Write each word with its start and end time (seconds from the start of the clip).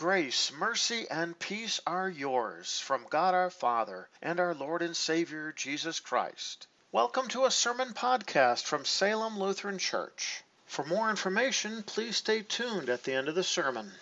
Grace, 0.00 0.50
mercy, 0.50 1.06
and 1.10 1.38
peace 1.38 1.78
are 1.86 2.08
yours 2.08 2.80
from 2.80 3.04
God 3.10 3.34
our 3.34 3.50
Father 3.50 4.08
and 4.22 4.40
our 4.40 4.54
Lord 4.54 4.80
and 4.80 4.96
Savior 4.96 5.52
Jesus 5.52 6.00
Christ. 6.00 6.66
Welcome 6.90 7.28
to 7.28 7.44
a 7.44 7.50
sermon 7.50 7.92
podcast 7.92 8.64
from 8.64 8.86
Salem 8.86 9.38
Lutheran 9.38 9.76
Church. 9.76 10.42
For 10.64 10.86
more 10.86 11.10
information, 11.10 11.82
please 11.82 12.16
stay 12.16 12.40
tuned 12.40 12.88
at 12.88 13.04
the 13.04 13.12
end 13.12 13.28
of 13.28 13.34
the 13.34 13.44
sermon. 13.44 13.92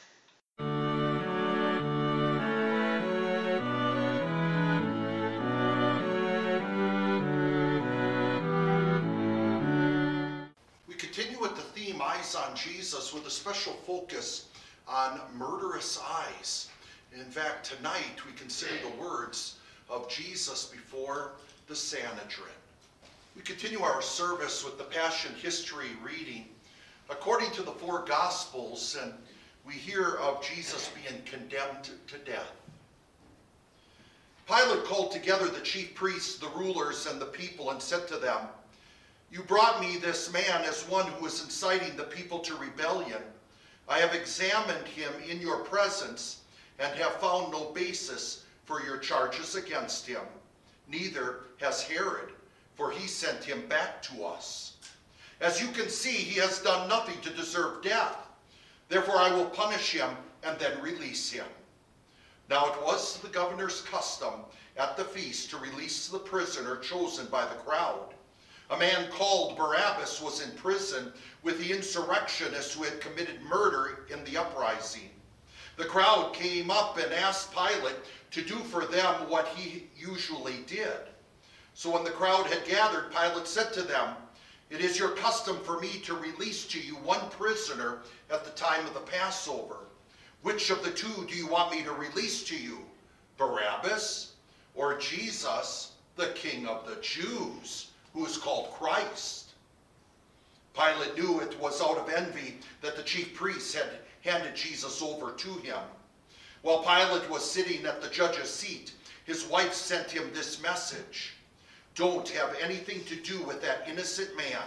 We 10.86 10.94
continue 10.94 11.40
with 11.40 11.56
the 11.56 11.62
theme 11.74 12.00
Eyes 12.00 12.36
on 12.36 12.54
Jesus 12.54 13.12
with 13.12 13.26
a 13.26 13.30
special 13.30 13.72
focus 13.84 14.46
on 14.88 15.20
murderous 15.36 16.00
eyes. 16.02 16.68
In 17.14 17.24
fact, 17.24 17.70
tonight 17.76 18.24
we 18.26 18.32
consider 18.32 18.74
the 18.82 19.02
words 19.02 19.56
of 19.90 20.08
Jesus 20.08 20.66
before 20.66 21.32
the 21.66 21.76
Sanhedrin. 21.76 22.48
We 23.36 23.42
continue 23.42 23.82
our 23.82 24.02
service 24.02 24.64
with 24.64 24.78
the 24.78 24.84
Passion 24.84 25.32
History 25.40 25.90
reading 26.02 26.46
according 27.10 27.50
to 27.52 27.62
the 27.62 27.72
four 27.72 28.04
Gospels, 28.04 28.96
and 29.00 29.12
we 29.64 29.74
hear 29.74 30.16
of 30.16 30.42
Jesus 30.42 30.90
being 30.94 31.22
condemned 31.24 31.90
to 32.06 32.18
death. 32.18 32.52
Pilate 34.46 34.84
called 34.84 35.12
together 35.12 35.48
the 35.48 35.60
chief 35.60 35.94
priests, 35.94 36.38
the 36.38 36.48
rulers, 36.48 37.06
and 37.06 37.20
the 37.20 37.26
people 37.26 37.70
and 37.70 37.80
said 37.80 38.08
to 38.08 38.16
them, 38.16 38.40
You 39.30 39.42
brought 39.42 39.80
me 39.80 39.98
this 39.98 40.32
man 40.32 40.62
as 40.62 40.88
one 40.88 41.06
who 41.06 41.24
was 41.24 41.42
inciting 41.42 41.96
the 41.96 42.04
people 42.04 42.38
to 42.40 42.54
rebellion. 42.56 43.22
I 43.88 43.98
have 44.00 44.14
examined 44.14 44.86
him 44.86 45.12
in 45.28 45.40
your 45.40 45.60
presence 45.60 46.42
and 46.78 46.94
have 46.96 47.20
found 47.20 47.52
no 47.52 47.70
basis 47.70 48.44
for 48.64 48.82
your 48.82 48.98
charges 48.98 49.54
against 49.54 50.06
him. 50.06 50.20
Neither 50.88 51.40
has 51.60 51.82
Herod, 51.82 52.32
for 52.76 52.90
he 52.90 53.08
sent 53.08 53.42
him 53.42 53.66
back 53.66 54.02
to 54.02 54.24
us. 54.24 54.74
As 55.40 55.60
you 55.60 55.68
can 55.68 55.88
see, 55.88 56.12
he 56.12 56.38
has 56.40 56.60
done 56.60 56.88
nothing 56.88 57.20
to 57.22 57.30
deserve 57.30 57.82
death. 57.82 58.16
Therefore, 58.88 59.16
I 59.16 59.30
will 59.30 59.46
punish 59.46 59.92
him 59.92 60.10
and 60.42 60.58
then 60.58 60.80
release 60.82 61.30
him. 61.30 61.46
Now, 62.50 62.72
it 62.72 62.82
was 62.82 63.18
the 63.18 63.28
governor's 63.28 63.82
custom 63.82 64.32
at 64.76 64.96
the 64.96 65.04
feast 65.04 65.50
to 65.50 65.58
release 65.58 66.08
the 66.08 66.18
prisoner 66.18 66.76
chosen 66.76 67.26
by 67.26 67.44
the 67.44 67.60
crowd. 67.60 68.14
A 68.70 68.76
man 68.76 69.10
called 69.10 69.56
Barabbas 69.56 70.20
was 70.20 70.42
in 70.42 70.50
prison 70.52 71.12
with 71.42 71.58
the 71.58 71.72
insurrectionists 71.72 72.74
who 72.74 72.82
had 72.82 73.00
committed 73.00 73.40
murder 73.42 74.06
in 74.10 74.22
the 74.24 74.36
uprising. 74.36 75.10
The 75.76 75.86
crowd 75.86 76.34
came 76.34 76.70
up 76.70 76.98
and 76.98 77.12
asked 77.12 77.52
Pilate 77.52 77.96
to 78.32 78.42
do 78.42 78.56
for 78.56 78.84
them 78.84 79.30
what 79.30 79.48
he 79.48 79.88
usually 79.96 80.58
did. 80.66 81.08
So 81.72 81.90
when 81.90 82.04
the 82.04 82.10
crowd 82.10 82.46
had 82.46 82.66
gathered, 82.66 83.10
Pilate 83.10 83.46
said 83.46 83.72
to 83.72 83.82
them, 83.82 84.16
It 84.68 84.80
is 84.80 84.98
your 84.98 85.10
custom 85.10 85.60
for 85.64 85.80
me 85.80 86.00
to 86.00 86.14
release 86.14 86.66
to 86.66 86.80
you 86.80 86.96
one 86.96 87.30
prisoner 87.30 88.00
at 88.30 88.44
the 88.44 88.50
time 88.50 88.84
of 88.86 88.92
the 88.92 89.00
Passover. 89.00 89.76
Which 90.42 90.68
of 90.70 90.84
the 90.84 90.90
two 90.90 91.26
do 91.26 91.34
you 91.34 91.46
want 91.46 91.72
me 91.72 91.82
to 91.84 91.92
release 91.92 92.42
to 92.44 92.56
you? 92.56 92.80
Barabbas 93.38 94.32
or 94.74 94.98
Jesus, 94.98 95.92
the 96.16 96.28
King 96.34 96.66
of 96.66 96.86
the 96.86 96.96
Jews, 97.00 97.92
who 98.12 98.24
is 98.26 98.36
called 98.36 98.72
Christ? 98.72 99.50
Pilate 100.74 101.18
knew 101.18 101.40
it 101.40 101.58
was 101.58 101.82
out 101.82 101.98
of 101.98 102.08
envy 102.08 102.58
that 102.82 102.96
the 102.96 103.02
chief 103.02 103.34
priests 103.34 103.74
had 103.74 103.88
handed 104.22 104.54
Jesus 104.54 105.02
over 105.02 105.32
to 105.32 105.48
him. 105.54 105.80
While 106.62 106.82
Pilate 106.82 107.28
was 107.28 107.48
sitting 107.48 107.84
at 107.84 108.00
the 108.00 108.08
judge's 108.08 108.52
seat, 108.52 108.92
his 109.24 109.44
wife 109.46 109.72
sent 109.72 110.10
him 110.10 110.30
this 110.32 110.62
message 110.62 111.34
Don't 111.94 112.28
have 112.28 112.56
anything 112.62 113.04
to 113.04 113.16
do 113.16 113.42
with 113.42 113.60
that 113.62 113.88
innocent 113.88 114.36
man, 114.36 114.62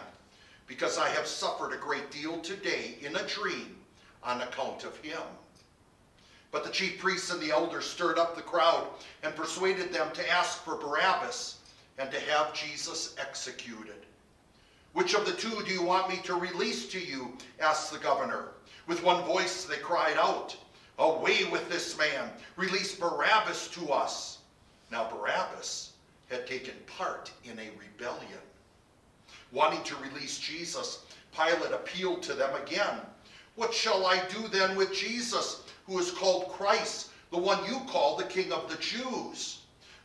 because 0.68 0.98
I 0.98 1.10
have 1.10 1.28
suffered 1.28 1.74
a 1.74 1.78
great 1.78 2.12
deal 2.12 2.40
today 2.40 2.98
in 3.02 3.16
a 3.16 3.28
dream 3.28 3.78
on 4.24 4.42
account 4.42 4.84
of 4.84 4.98
him. 4.98 5.22
But 6.52 6.66
the 6.66 6.70
chief 6.70 7.00
priests 7.00 7.32
and 7.32 7.42
the 7.42 7.52
elders 7.52 7.86
stirred 7.86 8.20
up 8.20 8.36
the 8.36 8.42
crowd 8.42 8.86
and 9.24 9.36
persuaded 9.36 9.94
them 9.94 10.12
to 10.14 10.30
ask 10.30 10.62
for 10.64 10.76
Barabbas 10.76 11.58
and 12.02 12.10
to 12.10 12.20
have 12.20 12.52
Jesus 12.56 13.16
executed. 13.20 14.08
Which 14.94 15.14
of 15.14 15.24
the 15.24 15.34
two 15.34 15.62
do 15.64 15.72
you 15.72 15.84
want 15.84 16.10
me 16.10 16.18
to 16.24 16.34
release 16.34 16.88
to 16.90 17.00
you? 17.00 17.38
asked 17.60 17.92
the 17.92 18.00
governor. 18.00 18.54
With 18.88 19.04
one 19.04 19.24
voice 19.24 19.66
they 19.66 19.78
cried 19.78 20.18
out, 20.18 20.58
Away 20.98 21.46
with 21.46 21.70
this 21.70 21.96
man! 22.00 22.32
Release 22.56 22.96
Barabbas 22.96 23.68
to 23.70 23.92
us! 23.92 24.40
Now 24.92 25.12
Barabbas 25.12 25.92
had 26.30 26.48
taken 26.48 26.74
part 26.88 27.32
in 27.44 27.60
a 27.60 27.70
rebellion. 27.80 28.42
Wanting 29.52 29.84
to 29.84 29.96
release 29.98 30.40
Jesus, 30.40 31.06
Pilate 31.36 31.72
appealed 31.72 32.24
to 32.24 32.34
them 32.34 32.56
again. 32.64 33.00
What 33.56 33.76
shall 33.76 34.08
I 34.08 34.26
do 34.28 34.48
then 34.48 34.76
with 34.76 34.92
Jesus, 34.92 35.62
who 35.86 36.00
is 36.00 36.10
called 36.10 36.50
Christ, 36.50 37.10
the 37.30 37.38
one 37.38 37.64
you 37.66 37.80
call 37.82 38.18
the 38.18 38.24
King 38.24 38.52
of 38.52 38.70
the 38.72 38.78
Jews? 38.78 39.61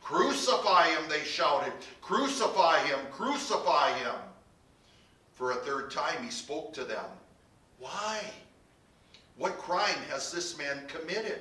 Crucify 0.06 0.86
him, 0.90 1.08
they 1.08 1.24
shouted. 1.24 1.72
Crucify 2.00 2.78
him, 2.84 3.00
crucify 3.10 3.92
him. 3.98 4.14
For 5.34 5.50
a 5.50 5.56
third 5.56 5.90
time 5.90 6.22
he 6.22 6.30
spoke 6.30 6.72
to 6.74 6.84
them. 6.84 7.06
Why? 7.80 8.20
What 9.36 9.58
crime 9.58 9.98
has 10.08 10.30
this 10.30 10.56
man 10.56 10.86
committed? 10.86 11.40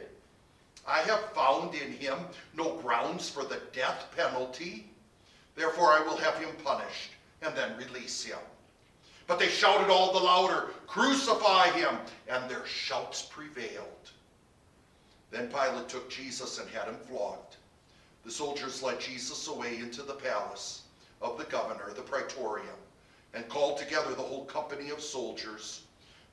I 0.88 1.02
have 1.02 1.32
found 1.34 1.76
in 1.76 1.92
him 1.92 2.18
no 2.56 2.78
grounds 2.78 3.30
for 3.30 3.44
the 3.44 3.62
death 3.72 4.08
penalty. 4.18 4.90
Therefore 5.54 5.92
I 5.92 6.02
will 6.02 6.18
have 6.18 6.40
him 6.40 6.50
punished 6.64 7.12
and 7.44 7.56
then 7.56 7.78
release 7.78 8.24
him. 8.24 8.40
But 9.28 9.38
they 9.38 9.48
shouted 9.48 9.92
all 9.92 10.12
the 10.12 10.26
louder, 10.26 10.72
Crucify 10.88 11.68
him! 11.74 12.00
And 12.28 12.50
their 12.50 12.66
shouts 12.66 13.22
prevailed. 13.22 14.10
Then 15.30 15.50
Pilate 15.50 15.88
took 15.88 16.10
Jesus 16.10 16.58
and 16.58 16.68
had 16.72 16.88
him 16.88 16.98
flogged. 17.08 17.58
The 18.26 18.32
soldiers 18.32 18.82
led 18.82 19.00
Jesus 19.00 19.48
away 19.48 19.78
into 19.78 20.02
the 20.02 20.16
palace 20.16 20.82
of 21.22 21.38
the 21.38 21.44
governor, 21.44 21.94
the 21.94 22.02
praetorium, 22.02 22.76
and 23.36 23.48
called 23.48 23.78
together 23.78 24.16
the 24.16 24.24
whole 24.24 24.46
company 24.46 24.90
of 24.90 25.00
soldiers. 25.00 25.82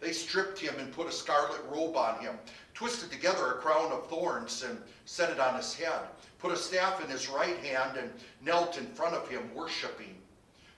They 0.01 0.13
stripped 0.13 0.59
him 0.59 0.75
and 0.79 0.91
put 0.91 1.07
a 1.07 1.13
scarlet 1.13 1.61
robe 1.69 1.97
on 1.97 2.21
him, 2.21 2.39
twisted 2.73 3.11
together 3.11 3.47
a 3.47 3.59
crown 3.59 3.93
of 3.93 4.09
thorns 4.09 4.63
and 4.63 4.81
set 5.05 5.31
it 5.31 5.39
on 5.39 5.55
his 5.55 5.75
head, 5.75 6.01
put 6.39 6.51
a 6.51 6.57
staff 6.57 7.05
in 7.05 7.11
his 7.11 7.29
right 7.29 7.59
hand, 7.59 7.99
and 7.99 8.11
knelt 8.41 8.79
in 8.79 8.87
front 8.87 9.15
of 9.15 9.29
him, 9.29 9.55
worshiping. 9.55 10.17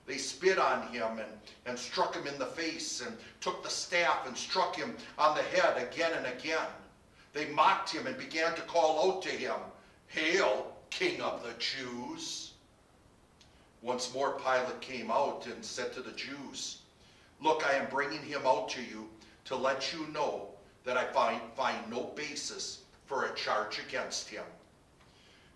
They 0.07 0.19
spit 0.19 0.59
on 0.59 0.89
him 0.89 1.21
and, 1.21 1.33
and 1.65 1.79
struck 1.79 2.17
him 2.17 2.27
in 2.27 2.41
the 2.41 2.47
face, 2.47 3.01
and 3.01 3.17
took 3.41 3.63
the 3.63 3.71
staff 3.71 4.27
and 4.27 4.37
struck 4.37 4.75
him 4.75 4.97
on 5.17 5.37
the 5.37 5.43
head 5.43 5.81
again 5.81 6.13
and 6.13 6.27
again. 6.27 6.67
They 7.33 7.49
mocked 7.51 7.91
him 7.91 8.09
and 8.09 8.19
began 8.19 8.55
to 8.57 8.63
call 8.63 9.13
out 9.13 9.23
to 9.23 9.31
him, 9.31 9.55
Hail, 10.09 10.74
King 10.99 11.21
of 11.23 11.43
the 11.43 11.55
Jews! 11.55 12.53
Once 13.83 14.15
more 14.15 14.39
Pilate 14.39 14.81
came 14.81 15.11
out 15.11 15.45
and 15.47 15.65
said 15.65 15.93
to 15.93 16.01
the 16.01 16.13
Jews, 16.13 16.83
Look, 17.41 17.67
I 17.67 17.73
am 17.73 17.91
bringing 17.91 18.23
him 18.23 18.43
out 18.47 18.69
to 18.71 18.81
you 18.81 19.09
to 19.47 19.57
let 19.57 19.93
you 19.93 20.07
know 20.13 20.51
that 20.85 20.97
I 20.97 21.07
find, 21.07 21.41
find 21.57 21.91
no 21.91 22.05
basis 22.15 22.83
for 23.07 23.25
a 23.25 23.35
charge 23.35 23.81
against 23.81 24.29
him. 24.29 24.45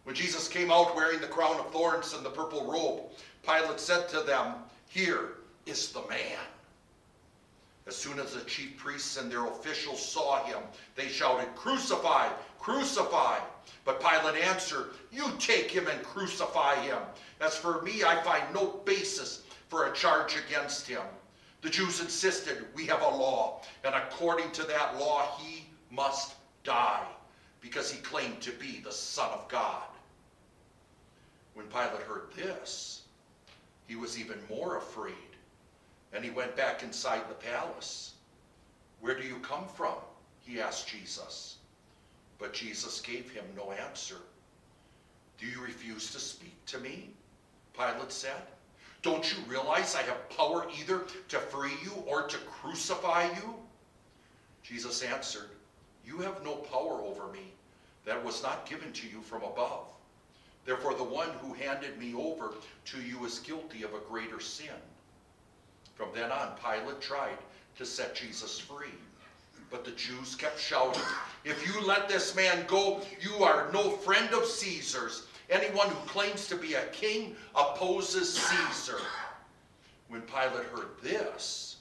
When 0.02 0.16
Jesus 0.16 0.48
came 0.48 0.72
out 0.72 0.96
wearing 0.96 1.20
the 1.20 1.28
crown 1.28 1.60
of 1.60 1.70
thorns 1.70 2.14
and 2.14 2.26
the 2.26 2.30
purple 2.30 2.66
robe, 2.66 3.02
Pilate 3.46 3.78
said 3.78 4.08
to 4.08 4.22
them, 4.22 4.54
Here 4.88 5.34
is 5.66 5.92
the 5.92 6.02
man. 6.08 6.46
As 7.86 7.94
soon 7.94 8.18
as 8.18 8.34
the 8.34 8.40
chief 8.40 8.76
priests 8.76 9.16
and 9.16 9.30
their 9.30 9.46
officials 9.46 10.04
saw 10.04 10.44
him, 10.44 10.58
they 10.96 11.06
shouted, 11.06 11.54
Crucify! 11.54 12.28
Crucify! 12.58 13.38
But 13.84 14.00
Pilate 14.00 14.42
answered, 14.42 14.90
You 15.10 15.32
take 15.38 15.70
him 15.70 15.86
and 15.86 16.02
crucify 16.02 16.76
him. 16.76 16.98
As 17.40 17.56
for 17.56 17.80
me, 17.82 18.04
I 18.04 18.22
find 18.22 18.42
no 18.52 18.80
basis 18.84 19.42
for 19.68 19.86
a 19.86 19.94
charge 19.94 20.36
against 20.36 20.86
him. 20.86 21.02
The 21.62 21.70
Jews 21.70 22.00
insisted, 22.00 22.66
We 22.74 22.86
have 22.86 23.02
a 23.02 23.08
law, 23.08 23.62
and 23.84 23.94
according 23.94 24.52
to 24.52 24.62
that 24.64 24.98
law, 24.98 25.36
he 25.38 25.66
must 25.90 26.34
die, 26.64 27.06
because 27.60 27.90
he 27.90 28.00
claimed 28.02 28.40
to 28.42 28.52
be 28.52 28.80
the 28.80 28.92
Son 28.92 29.30
of 29.30 29.48
God. 29.48 29.82
When 31.54 31.66
Pilate 31.66 32.02
heard 32.02 32.32
this, 32.36 33.02
he 33.86 33.96
was 33.96 34.18
even 34.18 34.38
more 34.48 34.76
afraid, 34.76 35.14
and 36.12 36.24
he 36.24 36.30
went 36.30 36.56
back 36.56 36.82
inside 36.82 37.22
the 37.28 37.34
palace. 37.34 38.14
Where 39.00 39.18
do 39.18 39.26
you 39.26 39.38
come 39.38 39.66
from? 39.66 39.94
He 40.40 40.60
asked 40.60 40.88
Jesus. 40.88 41.57
But 42.38 42.52
Jesus 42.52 43.00
gave 43.00 43.30
him 43.30 43.44
no 43.56 43.72
answer. 43.72 44.16
Do 45.38 45.46
you 45.46 45.60
refuse 45.60 46.10
to 46.12 46.20
speak 46.20 46.64
to 46.66 46.78
me? 46.78 47.10
Pilate 47.76 48.12
said. 48.12 48.42
Don't 49.02 49.32
you 49.32 49.38
realize 49.46 49.94
I 49.94 50.02
have 50.02 50.28
power 50.30 50.66
either 50.80 51.04
to 51.28 51.38
free 51.38 51.72
you 51.82 51.92
or 52.06 52.22
to 52.22 52.36
crucify 52.38 53.24
you? 53.24 53.54
Jesus 54.62 55.02
answered, 55.02 55.50
You 56.04 56.18
have 56.18 56.44
no 56.44 56.56
power 56.56 57.00
over 57.02 57.28
me. 57.32 57.52
That 58.04 58.24
was 58.24 58.42
not 58.42 58.68
given 58.68 58.92
to 58.92 59.08
you 59.08 59.20
from 59.22 59.42
above. 59.42 59.92
Therefore, 60.64 60.94
the 60.94 61.04
one 61.04 61.30
who 61.40 61.54
handed 61.54 61.98
me 61.98 62.14
over 62.14 62.54
to 62.86 63.02
you 63.02 63.24
is 63.24 63.38
guilty 63.38 63.84
of 63.84 63.94
a 63.94 64.00
greater 64.10 64.40
sin. 64.40 64.74
From 65.94 66.08
then 66.14 66.30
on, 66.30 66.52
Pilate 66.56 67.00
tried 67.00 67.38
to 67.76 67.86
set 67.86 68.14
Jesus 68.14 68.58
free. 68.58 68.94
But 69.70 69.84
the 69.84 69.90
Jews 69.92 70.34
kept 70.34 70.58
shouting, 70.58 71.02
If 71.44 71.66
you 71.66 71.80
let 71.84 72.08
this 72.08 72.34
man 72.34 72.64
go, 72.66 73.02
you 73.20 73.44
are 73.44 73.70
no 73.72 73.90
friend 73.90 74.32
of 74.32 74.46
Caesar's. 74.46 75.26
Anyone 75.50 75.88
who 75.88 76.08
claims 76.08 76.46
to 76.48 76.56
be 76.56 76.74
a 76.74 76.86
king 76.86 77.36
opposes 77.54 78.34
Caesar. 78.34 78.98
When 80.08 80.22
Pilate 80.22 80.66
heard 80.66 81.00
this, 81.02 81.76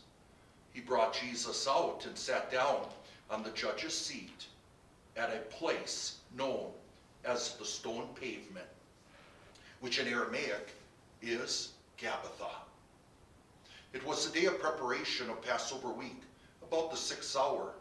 he 0.73 0.81
brought 0.81 1.13
Jesus 1.13 1.67
out 1.67 2.05
and 2.05 2.17
sat 2.17 2.51
down 2.51 2.87
on 3.29 3.43
the 3.43 3.49
judge's 3.51 3.97
seat 3.97 4.45
at 5.15 5.33
a 5.33 5.39
place 5.55 6.17
known 6.37 6.71
as 7.25 7.55
the 7.55 7.65
stone 7.65 8.07
pavement, 8.15 8.67
which 9.79 9.99
in 9.99 10.07
Aramaic 10.07 10.69
is 11.21 11.69
Gabbatha. 11.99 12.51
It 13.93 14.05
was 14.05 14.29
the 14.29 14.39
day 14.39 14.45
of 14.45 14.59
preparation 14.59 15.29
of 15.29 15.41
Passover 15.41 15.89
week, 15.89 16.21
about 16.71 16.91
the 16.91 16.97
sixth 16.97 17.35
hour. 17.35 17.73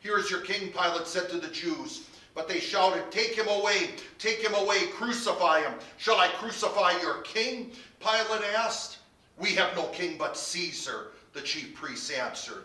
Here 0.00 0.18
is 0.18 0.30
your 0.30 0.40
king, 0.40 0.72
Pilate 0.72 1.06
said 1.06 1.28
to 1.30 1.38
the 1.38 1.48
Jews. 1.48 2.06
But 2.34 2.48
they 2.48 2.58
shouted, 2.58 3.10
Take 3.12 3.34
him 3.36 3.46
away, 3.48 3.90
take 4.18 4.38
him 4.38 4.54
away, 4.54 4.86
crucify 4.88 5.60
him. 5.60 5.74
Shall 5.98 6.16
I 6.16 6.28
crucify 6.28 7.00
your 7.00 7.22
king? 7.22 7.70
Pilate 8.00 8.42
asked. 8.56 8.98
We 9.38 9.50
have 9.50 9.76
no 9.76 9.84
king 9.88 10.16
but 10.18 10.36
Caesar, 10.36 11.12
the 11.32 11.40
chief 11.40 11.74
priests 11.74 12.10
answered. 12.10 12.64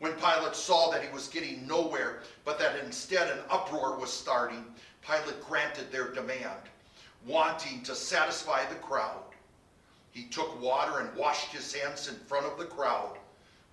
When 0.00 0.12
Pilate 0.14 0.54
saw 0.54 0.90
that 0.90 1.02
he 1.02 1.12
was 1.12 1.28
getting 1.28 1.66
nowhere, 1.66 2.20
but 2.44 2.58
that 2.58 2.78
instead 2.84 3.30
an 3.30 3.42
uproar 3.50 3.98
was 3.98 4.12
starting, 4.12 4.64
Pilate 5.06 5.42
granted 5.46 5.90
their 5.90 6.10
demand, 6.12 6.68
wanting 7.26 7.82
to 7.82 7.94
satisfy 7.94 8.66
the 8.66 8.76
crowd. 8.76 9.24
He 10.12 10.24
took 10.24 10.60
water 10.60 11.00
and 11.00 11.14
washed 11.16 11.52
his 11.52 11.72
hands 11.72 12.08
in 12.08 12.14
front 12.14 12.46
of 12.46 12.58
the 12.58 12.64
crowd. 12.64 13.16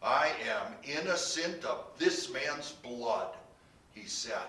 I 0.01 0.31
am 0.47 0.73
innocent 0.83 1.65
of 1.65 1.85
this 1.97 2.31
man's 2.31 2.71
blood, 2.83 3.35
he 3.93 4.05
said. 4.07 4.47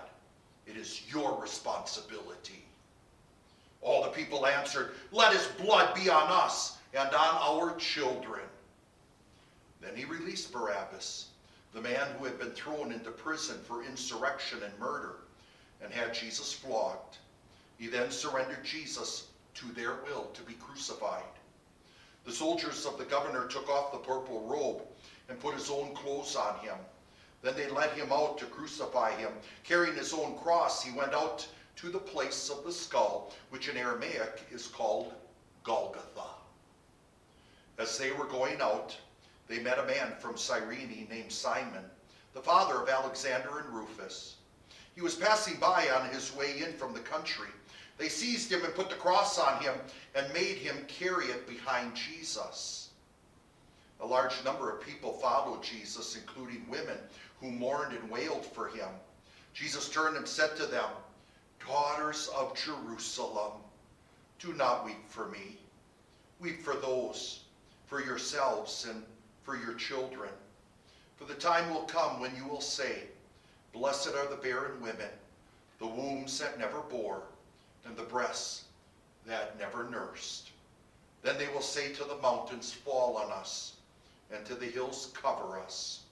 It 0.67 0.77
is 0.77 1.01
your 1.11 1.39
responsibility. 1.41 2.63
All 3.81 4.03
the 4.03 4.09
people 4.09 4.45
answered, 4.45 4.91
Let 5.11 5.33
his 5.33 5.47
blood 5.63 5.95
be 5.95 6.09
on 6.09 6.27
us 6.29 6.77
and 6.93 7.09
on 7.09 7.59
our 7.59 7.75
children. 7.77 8.41
Then 9.81 9.95
he 9.95 10.05
released 10.05 10.51
Barabbas, 10.51 11.27
the 11.73 11.81
man 11.81 12.07
who 12.17 12.25
had 12.25 12.37
been 12.37 12.51
thrown 12.51 12.91
into 12.91 13.11
prison 13.11 13.57
for 13.63 13.83
insurrection 13.83 14.61
and 14.63 14.77
murder, 14.77 15.15
and 15.81 15.91
had 15.91 16.13
Jesus 16.13 16.53
flogged. 16.53 17.17
He 17.77 17.87
then 17.87 18.11
surrendered 18.11 18.63
Jesus 18.63 19.27
to 19.55 19.67
their 19.71 19.95
will 20.05 20.25
to 20.33 20.41
be 20.43 20.53
crucified. 20.53 21.23
The 22.25 22.31
soldiers 22.31 22.85
of 22.85 22.97
the 22.97 23.05
governor 23.05 23.47
took 23.47 23.69
off 23.69 23.91
the 23.91 23.97
purple 23.97 24.45
robe 24.45 24.81
and 25.29 25.39
put 25.39 25.55
his 25.55 25.69
own 25.69 25.93
clothes 25.93 26.35
on 26.35 26.59
him. 26.59 26.75
Then 27.41 27.55
they 27.55 27.69
led 27.69 27.91
him 27.91 28.11
out 28.11 28.37
to 28.39 28.45
crucify 28.45 29.15
him. 29.15 29.31
Carrying 29.63 29.95
his 29.95 30.13
own 30.13 30.37
cross, 30.37 30.83
he 30.83 30.91
went 30.91 31.13
out 31.13 31.47
to 31.77 31.89
the 31.89 31.99
place 31.99 32.49
of 32.49 32.63
the 32.65 32.71
skull, 32.71 33.33
which 33.49 33.69
in 33.69 33.77
Aramaic 33.77 34.45
is 34.51 34.67
called 34.67 35.13
Golgotha. 35.63 36.27
As 37.77 37.97
they 37.97 38.11
were 38.11 38.25
going 38.25 38.59
out, 38.59 38.97
they 39.47 39.59
met 39.59 39.79
a 39.79 39.85
man 39.85 40.13
from 40.19 40.35
Cyrene 40.35 41.07
named 41.09 41.31
Simon, 41.31 41.85
the 42.33 42.41
father 42.41 42.81
of 42.81 42.89
Alexander 42.89 43.59
and 43.59 43.73
Rufus. 43.73 44.35
He 44.95 45.01
was 45.01 45.15
passing 45.15 45.57
by 45.59 45.89
on 45.89 46.09
his 46.09 46.35
way 46.35 46.61
in 46.61 46.73
from 46.73 46.93
the 46.93 46.99
country. 46.99 47.47
They 47.97 48.09
seized 48.09 48.51
him 48.51 48.65
and 48.65 48.75
put 48.75 48.89
the 48.89 48.95
cross 48.95 49.39
on 49.39 49.61
him 49.61 49.75
and 50.13 50.33
made 50.33 50.57
him 50.57 50.85
carry 50.87 51.27
it 51.27 51.47
behind 51.47 51.95
Jesus. 51.95 52.88
A 54.01 54.05
large 54.05 54.43
number 54.43 54.69
of 54.69 54.81
people 54.85 55.13
followed 55.13 55.61
Jesus, 55.61 56.15
including 56.15 56.69
women 56.69 56.97
who 57.41 57.51
mourned 57.51 57.93
and 57.93 58.09
wailed 58.09 58.45
for 58.45 58.67
him. 58.67 58.87
Jesus 59.53 59.89
turned 59.89 60.15
and 60.15 60.27
said 60.27 60.55
to 60.55 60.65
them, 60.65 60.89
Daughters 61.65 62.29
of 62.29 62.55
Jerusalem, 62.55 63.53
do 64.39 64.53
not 64.53 64.85
weep 64.85 65.07
for 65.07 65.27
me. 65.27 65.57
Weep 66.39 66.63
for 66.63 66.75
those, 66.75 67.41
for 67.87 68.01
yourselves, 68.01 68.87
and 68.89 69.03
for 69.43 69.57
your 69.57 69.73
children. 69.73 70.29
For 71.17 71.25
the 71.25 71.33
time 71.33 71.69
will 71.73 71.83
come 71.83 72.19
when 72.21 72.35
you 72.35 72.47
will 72.47 72.61
say, 72.61 73.03
Blessed 73.73 74.15
are 74.15 74.29
the 74.29 74.37
barren 74.37 74.81
women, 74.81 75.09
the 75.79 75.87
wombs 75.87 76.39
that 76.39 76.57
never 76.57 76.79
bore, 76.79 77.23
and 77.85 77.95
the 77.97 78.03
breasts 78.03 78.63
that 79.25 79.59
never 79.59 79.89
nursed. 79.89 80.51
Then 81.21 81.37
they 81.37 81.49
will 81.49 81.61
say 81.61 81.91
to 81.93 82.03
the 82.05 82.17
mountains, 82.17 82.71
Fall 82.71 83.17
on 83.17 83.31
us, 83.31 83.73
and 84.33 84.45
to 84.45 84.55
the 84.55 84.65
hills, 84.65 85.11
Cover 85.19 85.59
us. 85.59 86.03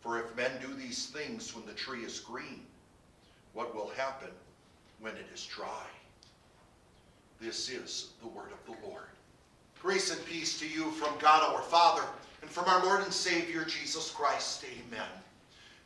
For 0.00 0.18
if 0.18 0.36
men 0.36 0.52
do 0.60 0.72
these 0.74 1.06
things 1.06 1.54
when 1.54 1.66
the 1.66 1.72
tree 1.72 2.04
is 2.04 2.20
green, 2.20 2.60
what 3.54 3.74
will 3.74 3.90
happen 3.96 4.30
when 5.00 5.14
it 5.14 5.26
is 5.34 5.44
dry? 5.46 5.86
This 7.40 7.68
is 7.68 8.10
the 8.22 8.28
word 8.28 8.50
of 8.52 8.64
the 8.64 8.86
Lord. 8.86 9.04
Grace 9.82 10.10
and 10.10 10.24
peace 10.26 10.58
to 10.60 10.68
you 10.68 10.90
from 10.92 11.18
God 11.18 11.42
our 11.42 11.62
Father 11.62 12.02
and 12.42 12.50
from 12.50 12.66
our 12.66 12.84
Lord 12.84 13.02
and 13.02 13.12
Savior 13.12 13.64
Jesus 13.64 14.10
Christ. 14.10 14.64
Amen. 14.64 15.08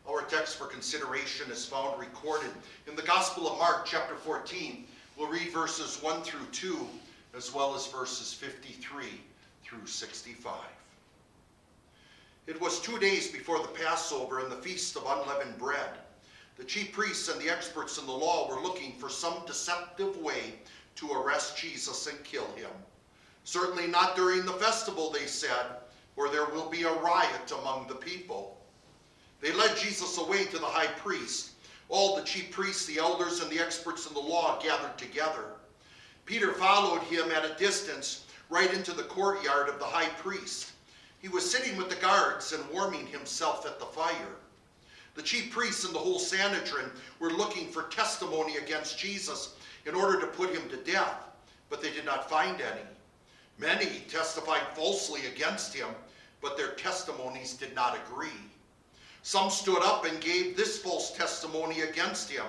Our 0.08 0.22
text 0.22 0.56
for 0.56 0.66
consideration 0.66 1.50
is 1.50 1.66
found 1.66 1.98
recorded 1.98 2.50
in 2.86 2.96
the 2.96 3.02
Gospel 3.02 3.48
of 3.48 3.58
Mark, 3.58 3.86
chapter 3.86 4.16
14. 4.16 4.86
We'll 5.16 5.28
read 5.28 5.52
verses 5.52 6.02
1 6.02 6.22
through 6.22 6.46
2, 6.52 6.86
as 7.36 7.52
well 7.52 7.74
as 7.74 7.86
verses 7.88 8.32
53 8.32 9.04
through 9.64 9.86
65. 9.86 10.54
It 12.50 12.60
was 12.60 12.80
two 12.80 12.98
days 12.98 13.28
before 13.28 13.60
the 13.60 13.68
Passover 13.68 14.40
and 14.40 14.50
the 14.50 14.56
Feast 14.56 14.96
of 14.96 15.06
Unleavened 15.06 15.56
Bread. 15.56 15.90
The 16.56 16.64
chief 16.64 16.90
priests 16.90 17.28
and 17.28 17.40
the 17.40 17.48
experts 17.48 17.96
in 17.96 18.06
the 18.06 18.12
law 18.12 18.48
were 18.48 18.60
looking 18.60 18.90
for 18.94 19.08
some 19.08 19.46
deceptive 19.46 20.16
way 20.16 20.54
to 20.96 21.12
arrest 21.12 21.56
Jesus 21.56 22.08
and 22.08 22.24
kill 22.24 22.48
him. 22.56 22.70
Certainly 23.44 23.86
not 23.86 24.16
during 24.16 24.44
the 24.44 24.54
festival, 24.54 25.12
they 25.12 25.26
said, 25.26 25.64
or 26.16 26.28
there 26.28 26.46
will 26.46 26.68
be 26.68 26.82
a 26.82 26.92
riot 26.92 27.52
among 27.60 27.86
the 27.86 27.94
people. 27.94 28.60
They 29.40 29.52
led 29.52 29.76
Jesus 29.76 30.18
away 30.18 30.46
to 30.46 30.58
the 30.58 30.66
high 30.66 30.92
priest. 30.94 31.52
All 31.88 32.16
the 32.16 32.24
chief 32.24 32.50
priests, 32.50 32.84
the 32.84 32.98
elders, 32.98 33.40
and 33.40 33.48
the 33.48 33.60
experts 33.60 34.08
in 34.08 34.14
the 34.14 34.18
law 34.18 34.60
gathered 34.60 34.98
together. 34.98 35.44
Peter 36.26 36.52
followed 36.54 37.02
him 37.02 37.30
at 37.30 37.44
a 37.44 37.54
distance 37.60 38.26
right 38.48 38.74
into 38.74 38.90
the 38.90 39.04
courtyard 39.04 39.68
of 39.68 39.78
the 39.78 39.84
high 39.84 40.08
priest. 40.18 40.72
He 41.20 41.28
was 41.28 41.48
sitting 41.48 41.76
with 41.76 41.90
the 41.90 41.96
guards 41.96 42.52
and 42.52 42.68
warming 42.70 43.06
himself 43.06 43.66
at 43.66 43.78
the 43.78 43.84
fire. 43.84 44.36
The 45.14 45.22
chief 45.22 45.50
priests 45.50 45.84
and 45.84 45.94
the 45.94 45.98
whole 45.98 46.18
Sanhedrin 46.18 46.90
were 47.18 47.32
looking 47.32 47.68
for 47.68 47.82
testimony 47.84 48.56
against 48.56 48.98
Jesus 48.98 49.54
in 49.84 49.94
order 49.94 50.18
to 50.20 50.26
put 50.26 50.54
him 50.54 50.66
to 50.70 50.76
death, 50.78 51.26
but 51.68 51.82
they 51.82 51.90
did 51.92 52.06
not 52.06 52.30
find 52.30 52.60
any. 52.60 52.80
Many 53.58 54.00
testified 54.08 54.62
falsely 54.74 55.26
against 55.26 55.74
him, 55.74 55.88
but 56.40 56.56
their 56.56 56.72
testimonies 56.72 57.52
did 57.52 57.74
not 57.74 57.98
agree. 57.98 58.28
Some 59.22 59.50
stood 59.50 59.82
up 59.82 60.06
and 60.06 60.18
gave 60.22 60.56
this 60.56 60.78
false 60.78 61.12
testimony 61.12 61.82
against 61.82 62.30
him. 62.30 62.46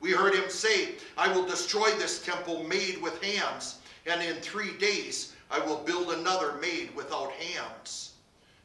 We 0.00 0.12
heard 0.12 0.34
him 0.34 0.50
say, 0.50 0.96
I 1.16 1.32
will 1.32 1.46
destroy 1.46 1.90
this 1.92 2.22
temple 2.22 2.64
made 2.64 3.00
with 3.00 3.22
hands, 3.22 3.78
and 4.04 4.22
in 4.22 4.36
three 4.36 4.76
days 4.76 5.34
I 5.50 5.58
will 5.60 5.78
build 5.78 6.12
another 6.12 6.54
made 6.60 6.94
without 6.94 7.32
hands. 7.32 8.09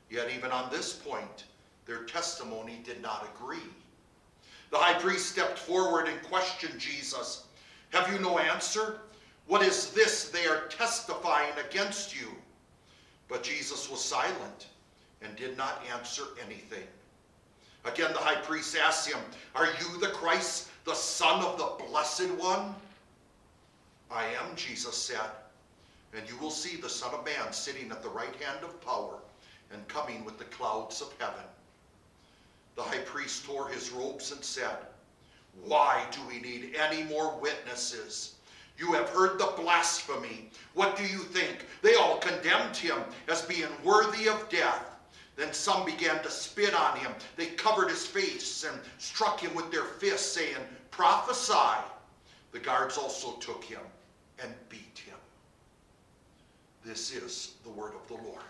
Yet, 0.10 0.30
even 0.36 0.52
on 0.52 0.70
this 0.72 0.94
point, 0.94 1.46
their 1.86 2.04
testimony 2.04 2.80
did 2.84 3.02
not 3.02 3.28
agree. 3.36 3.70
The 4.72 4.78
high 4.78 5.00
priest 5.00 5.32
stepped 5.32 5.60
forward 5.60 6.08
and 6.08 6.22
questioned 6.24 6.80
Jesus 6.80 7.46
Have 7.92 8.12
you 8.12 8.20
no 8.20 8.40
answer? 8.40 9.00
What 9.48 9.62
is 9.62 9.92
this 9.92 10.30
they 10.30 10.48
are 10.48 10.68
testifying 10.68 11.54
against 11.70 12.20
you? 12.20 12.28
But 13.28 13.44
Jesus 13.44 13.90
was 13.90 14.04
silent 14.04 14.68
and 15.22 15.36
did 15.36 15.58
not 15.58 15.84
answer 15.94 16.24
anything. 16.46 16.88
Again, 17.84 18.12
the 18.14 18.20
high 18.20 18.42
priest 18.42 18.76
asked 18.76 19.08
him, 19.08 19.20
Are 19.56 19.68
you 19.68 20.00
the 20.00 20.08
Christ, 20.08 20.70
the 20.86 20.96
Son 20.96 21.44
of 21.44 21.58
the 21.58 21.86
Blessed 21.86 22.32
One? 22.32 22.74
I 24.10 24.26
am, 24.26 24.56
Jesus 24.56 24.98
said, 24.98 25.30
and 26.16 26.28
you 26.28 26.38
will 26.38 26.52
see 26.52 26.78
the 26.78 26.90
Son 26.90 27.14
of 27.14 27.26
Man 27.26 27.52
sitting 27.54 27.92
at 27.92 28.02
the 28.02 28.10
right 28.10 28.36
hand 28.42 28.64
of 28.64 28.80
power 28.82 29.20
and 29.72 29.88
coming 29.88 30.24
with 30.26 30.38
the 30.38 30.46
clouds 30.46 31.02
of 31.02 31.14
heaven. 31.20 31.44
The 32.76 32.84
high 32.84 33.00
priest 33.00 33.46
tore 33.46 33.70
his 33.70 33.92
robes 33.92 34.32
and 34.32 34.44
said, 34.44 34.78
Why 35.64 36.06
do 36.12 36.20
we 36.28 36.40
need 36.40 36.76
any 36.76 37.04
more 37.04 37.38
witnesses? 37.40 38.36
You 38.78 38.92
have 38.94 39.10
heard 39.10 39.40
the 39.40 39.54
blasphemy. 39.56 40.50
What 40.74 40.98
do 40.98 41.04
you 41.04 41.20
think? 41.20 41.66
They 41.82 41.96
all 41.96 42.18
condemned 42.18 42.76
him 42.76 42.98
as 43.30 43.42
being 43.44 43.70
worthy 43.84 44.28
of 44.28 44.50
death. 44.50 44.84
Then 45.38 45.54
some 45.54 45.86
began 45.86 46.22
to 46.24 46.30
spit 46.30 46.74
on 46.74 46.98
him. 46.98 47.12
They 47.36 47.48
covered 47.48 47.90
his 47.90 48.06
face 48.06 48.64
and 48.64 48.80
struck 48.98 49.40
him 49.40 49.54
with 49.54 49.72
their 49.72 49.84
fists, 49.84 50.34
saying, 50.34 50.56
Prophesy. 50.92 51.84
The 52.52 52.60
guards 52.60 52.98
also 52.98 53.34
took 53.38 53.64
him 53.64 53.82
and 54.42 54.54
beat 54.70 55.02
him. 55.06 55.18
This 56.86 57.14
is 57.14 57.56
the 57.64 57.70
word 57.70 57.94
of 57.96 58.08
the 58.08 58.24
Lord. 58.24 58.44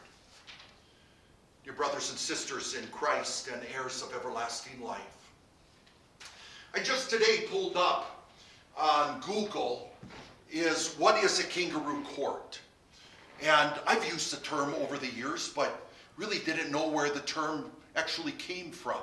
Dear 1.65 1.73
brothers 1.73 2.11
and 2.11 2.19
sisters 2.19 2.75
in 2.75 2.85
Christ 2.89 3.47
and 3.47 3.59
heirs 3.73 4.03
of 4.03 4.13
everlasting 4.13 4.79
life, 4.83 5.31
I 6.75 6.79
just 6.79 7.09
today 7.09 7.47
pulled 7.49 7.75
up 7.75 8.29
on 8.77 9.19
Google 9.21 9.89
is 10.51 10.93
what 10.99 11.23
is 11.23 11.39
a 11.39 11.43
kangaroo 11.43 12.03
court? 12.03 12.59
And 13.41 13.73
I've 13.87 14.05
used 14.05 14.31
the 14.31 14.45
term 14.45 14.75
over 14.75 14.99
the 14.99 15.09
years, 15.13 15.51
but 15.55 15.89
really 16.17 16.37
didn't 16.37 16.71
know 16.71 16.87
where 16.87 17.09
the 17.09 17.21
term 17.21 17.71
actually 17.95 18.33
came 18.33 18.69
from. 18.69 19.01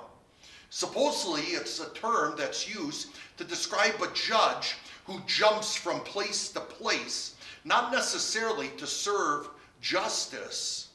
Supposedly, 0.70 1.42
it's 1.42 1.80
a 1.80 1.92
term 1.94 2.36
that's 2.38 2.72
used 2.72 3.08
to 3.38 3.44
describe 3.44 4.00
a 4.00 4.14
judge 4.14 4.76
who 5.04 5.18
jumps 5.26 5.74
from 5.74 5.98
place 6.02 6.50
to 6.50 6.60
place, 6.60 7.34
not 7.64 7.90
necessarily 7.90 8.68
to 8.76 8.86
serve 8.86 9.48
justice 9.80 10.90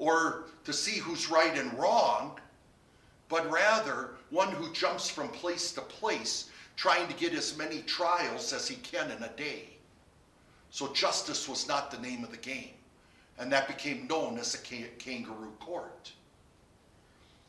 or 0.00 0.46
to 0.64 0.72
see 0.72 0.98
who's 0.98 1.30
right 1.30 1.56
and 1.56 1.78
wrong, 1.78 2.36
but 3.28 3.48
rather 3.48 4.14
one 4.30 4.50
who 4.50 4.72
jumps 4.72 5.08
from 5.08 5.28
place 5.28 5.70
to 5.72 5.80
place, 5.82 6.50
trying 6.74 7.06
to 7.06 7.14
get 7.14 7.32
as 7.34 7.56
many 7.56 7.82
trials 7.82 8.52
as 8.52 8.66
he 8.66 8.74
can 8.76 9.12
in 9.12 9.22
a 9.22 9.28
day. 9.36 9.68
So 10.70 10.92
justice 10.92 11.48
was 11.48 11.68
not 11.68 11.92
the 11.92 11.98
name 11.98 12.24
of 12.24 12.32
the 12.32 12.36
game 12.36 12.70
and 13.40 13.50
that 13.50 13.66
became 13.66 14.06
known 14.06 14.38
as 14.38 14.54
a 14.54 14.58
kangaroo 14.98 15.52
court. 15.60 16.12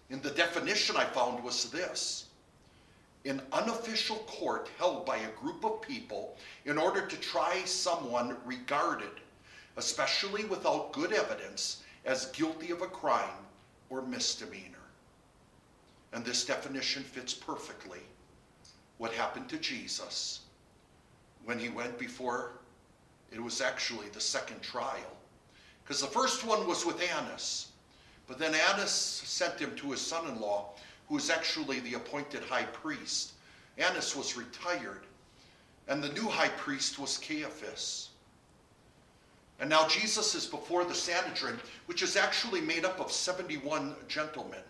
And 0.09 0.23
the 0.23 0.31
definition 0.31 0.95
I 0.95 1.03
found 1.03 1.43
was 1.43 1.69
this 1.69 2.25
an 3.25 3.41
unofficial 3.51 4.15
court 4.25 4.67
held 4.79 5.05
by 5.05 5.17
a 5.17 5.39
group 5.39 5.63
of 5.63 5.81
people 5.81 6.35
in 6.65 6.77
order 6.77 7.05
to 7.05 7.15
try 7.17 7.61
someone 7.65 8.35
regarded, 8.45 9.11
especially 9.77 10.43
without 10.45 10.91
good 10.91 11.13
evidence, 11.13 11.83
as 12.05 12.27
guilty 12.27 12.71
of 12.71 12.81
a 12.81 12.87
crime 12.87 13.45
or 13.89 14.01
misdemeanor. 14.01 14.77
And 16.13 16.25
this 16.25 16.45
definition 16.45 17.03
fits 17.03 17.33
perfectly 17.33 18.01
what 18.97 19.13
happened 19.13 19.49
to 19.49 19.57
Jesus 19.57 20.41
when 21.45 21.57
he 21.57 21.69
went 21.69 21.97
before 21.97 22.53
it 23.31 23.41
was 23.41 23.61
actually 23.61 24.09
the 24.09 24.19
second 24.19 24.61
trial 24.61 25.17
because 25.83 26.01
the 26.01 26.07
first 26.07 26.45
one 26.45 26.65
was 26.67 26.85
with 26.85 27.01
Annas. 27.01 27.67
But 28.25 28.39
then 28.39 28.55
Annas 28.69 28.91
sent 28.91 29.59
him 29.59 29.75
to 29.75 29.91
his 29.91 29.99
son 29.99 30.25
in 30.25 30.39
law, 30.39 30.69
who 31.09 31.15
was 31.15 31.29
actually 31.29 31.81
the 31.81 31.95
appointed 31.95 32.43
high 32.43 32.63
priest. 32.63 33.33
Annas 33.77 34.15
was 34.15 34.37
retired, 34.37 35.05
and 35.89 36.01
the 36.01 36.13
new 36.13 36.29
high 36.29 36.47
priest 36.47 36.97
was 36.97 37.17
Caiaphas. 37.17 38.10
And 39.61 39.69
now 39.69 39.87
Jesus 39.87 40.33
is 40.33 40.47
before 40.47 40.85
the 40.85 40.95
Sanhedrin, 40.95 41.59
which 41.85 42.01
is 42.01 42.17
actually 42.17 42.61
made 42.61 42.83
up 42.83 42.99
of 42.99 43.11
71 43.11 43.95
gentlemen, 44.07 44.63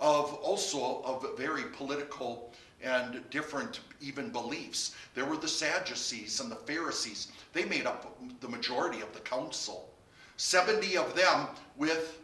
of 0.00 0.32
also 0.34 1.02
of 1.02 1.36
very 1.36 1.64
political 1.64 2.50
and 2.82 3.22
different 3.28 3.80
even 4.00 4.30
beliefs. 4.30 4.94
There 5.14 5.26
were 5.26 5.36
the 5.36 5.46
Sadducees 5.46 6.40
and 6.40 6.50
the 6.50 6.56
Pharisees. 6.56 7.30
They 7.52 7.66
made 7.66 7.84
up 7.84 8.18
the 8.40 8.48
majority 8.48 9.02
of 9.02 9.12
the 9.12 9.20
council. 9.20 9.90
70 10.38 10.96
of 10.96 11.14
them 11.14 11.48
with 11.76 12.18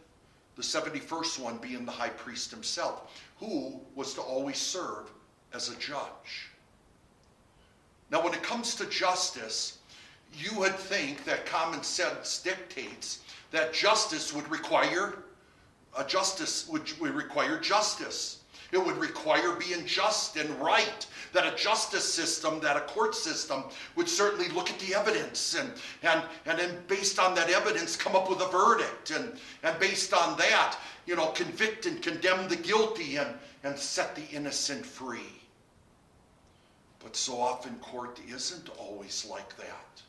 the 0.56 0.62
71st 0.62 1.40
one 1.40 1.58
being 1.58 1.84
the 1.84 1.92
high 1.92 2.08
priest 2.08 2.50
himself, 2.50 3.22
who 3.38 3.78
was 3.94 4.14
to 4.14 4.22
always 4.22 4.58
serve 4.58 5.10
as 5.52 5.68
a 5.68 5.76
judge. 5.76 6.48
Now, 8.10 8.24
when 8.24 8.32
it 8.32 8.42
comes 8.42 8.74
to 8.76 8.86
justice, 8.86 9.78
you 10.34 10.58
would 10.58 10.76
think 10.76 11.24
that 11.24 11.46
common 11.46 11.82
sense 11.82 12.40
dictates 12.42 13.20
that 13.50 13.72
justice 13.72 14.32
would 14.32 14.48
require 14.50 15.14
a 15.96 16.04
justice 16.04 16.68
would, 16.68 16.90
would 17.00 17.14
require 17.14 17.58
justice. 17.58 18.38
It 18.72 18.82
would 18.82 18.96
require 18.96 19.54
being 19.56 19.84
just 19.84 20.36
and 20.36 20.48
right, 20.58 21.06
that 21.34 21.52
a 21.52 21.54
justice 21.56 22.10
system, 22.10 22.58
that 22.60 22.76
a 22.76 22.80
court 22.80 23.14
system 23.14 23.64
would 23.96 24.08
certainly 24.08 24.48
look 24.48 24.70
at 24.70 24.78
the 24.78 24.94
evidence 24.94 25.54
and, 25.54 25.70
and, 26.02 26.22
and 26.46 26.58
then 26.58 26.78
based 26.88 27.18
on 27.18 27.34
that 27.34 27.50
evidence 27.50 27.96
come 27.96 28.16
up 28.16 28.30
with 28.30 28.40
a 28.40 28.48
verdict 28.48 29.10
and, 29.10 29.34
and 29.62 29.78
based 29.78 30.14
on 30.14 30.38
that, 30.38 30.78
you 31.04 31.14
know, 31.14 31.26
convict 31.28 31.84
and 31.84 32.00
condemn 32.00 32.48
the 32.48 32.56
guilty 32.56 33.16
and, 33.16 33.34
and 33.62 33.78
set 33.78 34.16
the 34.16 34.26
innocent 34.34 34.86
free. 34.86 35.42
But 37.00 37.14
so 37.14 37.38
often 37.38 37.74
court 37.76 38.20
isn't 38.26 38.70
always 38.78 39.26
like 39.28 39.54
that. 39.58 40.02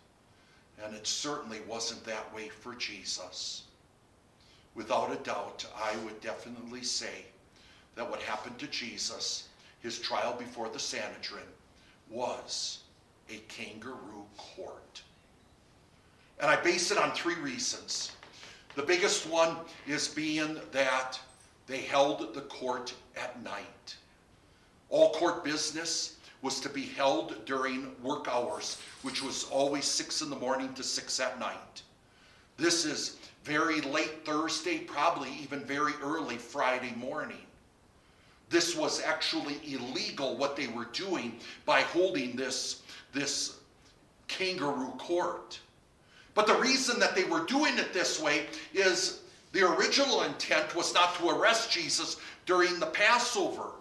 And 0.81 0.95
it 0.95 1.05
certainly 1.05 1.59
wasn't 1.67 2.03
that 2.05 2.33
way 2.33 2.49
for 2.49 2.73
Jesus. 2.75 3.63
Without 4.75 5.11
a 5.11 5.23
doubt, 5.23 5.65
I 5.75 5.95
would 5.97 6.19
definitely 6.21 6.83
say 6.83 7.25
that 7.95 8.09
what 8.09 8.21
happened 8.21 8.57
to 8.59 8.67
Jesus, 8.67 9.49
his 9.81 9.99
trial 9.99 10.33
before 10.33 10.69
the 10.69 10.79
Sanhedrin, 10.79 11.43
was 12.09 12.79
a 13.29 13.37
kangaroo 13.47 14.25
court. 14.37 15.01
And 16.39 16.49
I 16.49 16.55
base 16.61 16.91
it 16.91 16.97
on 16.97 17.11
three 17.11 17.35
reasons. 17.35 18.11
The 18.75 18.83
biggest 18.83 19.29
one 19.29 19.57
is 19.87 20.07
being 20.07 20.59
that 20.71 21.19
they 21.67 21.81
held 21.81 22.33
the 22.33 22.41
court 22.41 22.93
at 23.15 23.41
night. 23.43 23.95
All 24.89 25.11
court 25.11 25.43
business 25.43 26.17
was 26.43 26.59
to 26.59 26.69
be 26.69 26.83
held 26.83 27.43
during 27.45 27.95
work 28.03 28.27
hours, 28.27 28.77
which 29.01 29.23
was 29.23 29.45
always 29.45 29.85
six 29.85 30.21
in 30.21 30.29
the 30.29 30.35
morning 30.35 30.73
to 30.73 30.83
six 30.83 31.19
at 31.19 31.39
night. 31.39 31.81
This 32.57 32.85
is 32.85 33.17
very 33.45 33.81
late 33.81 34.25
Thursday, 34.25 34.79
probably 34.79 35.31
even 35.41 35.62
very 35.62 35.93
early 36.03 36.38
Friday 36.38 36.93
morning. 36.97 37.41
This 38.50 38.75
was 38.75 39.01
actually 39.01 39.59
illegal 39.65 40.38
what 40.38 40.55
they 40.55 40.67
were 40.67 40.88
doing 40.91 41.39
by 41.65 41.81
holding 41.81 42.35
this, 42.35 42.83
this 43.13 43.57
kangaroo 44.27 44.91
court. 44.97 45.59
But 46.35 46.45
the 46.45 46.55
reason 46.55 47.00
that 47.00 47.15
they 47.15 47.23
were 47.23 47.45
doing 47.45 47.77
it 47.77 47.93
this 47.93 48.21
way 48.21 48.47
is 48.73 49.21
the 49.53 49.65
original 49.67 50.23
intent 50.23 50.75
was 50.75 50.93
not 50.93 51.15
to 51.15 51.29
arrest 51.29 51.71
Jesus 51.71 52.17
during 52.45 52.79
the 52.79 52.88
Passover 52.88 53.71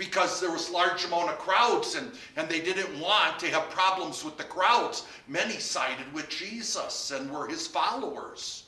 because 0.00 0.40
there 0.40 0.50
was 0.50 0.70
large 0.70 1.04
amount 1.04 1.28
of 1.28 1.38
crowds 1.38 1.94
and, 1.94 2.10
and 2.38 2.48
they 2.48 2.62
didn't 2.62 2.98
want 2.98 3.38
to 3.38 3.46
have 3.48 3.68
problems 3.68 4.24
with 4.24 4.38
the 4.38 4.44
crowds. 4.44 5.04
Many 5.28 5.58
sided 5.58 6.10
with 6.14 6.26
Jesus 6.30 7.10
and 7.10 7.30
were 7.30 7.46
his 7.46 7.66
followers. 7.66 8.64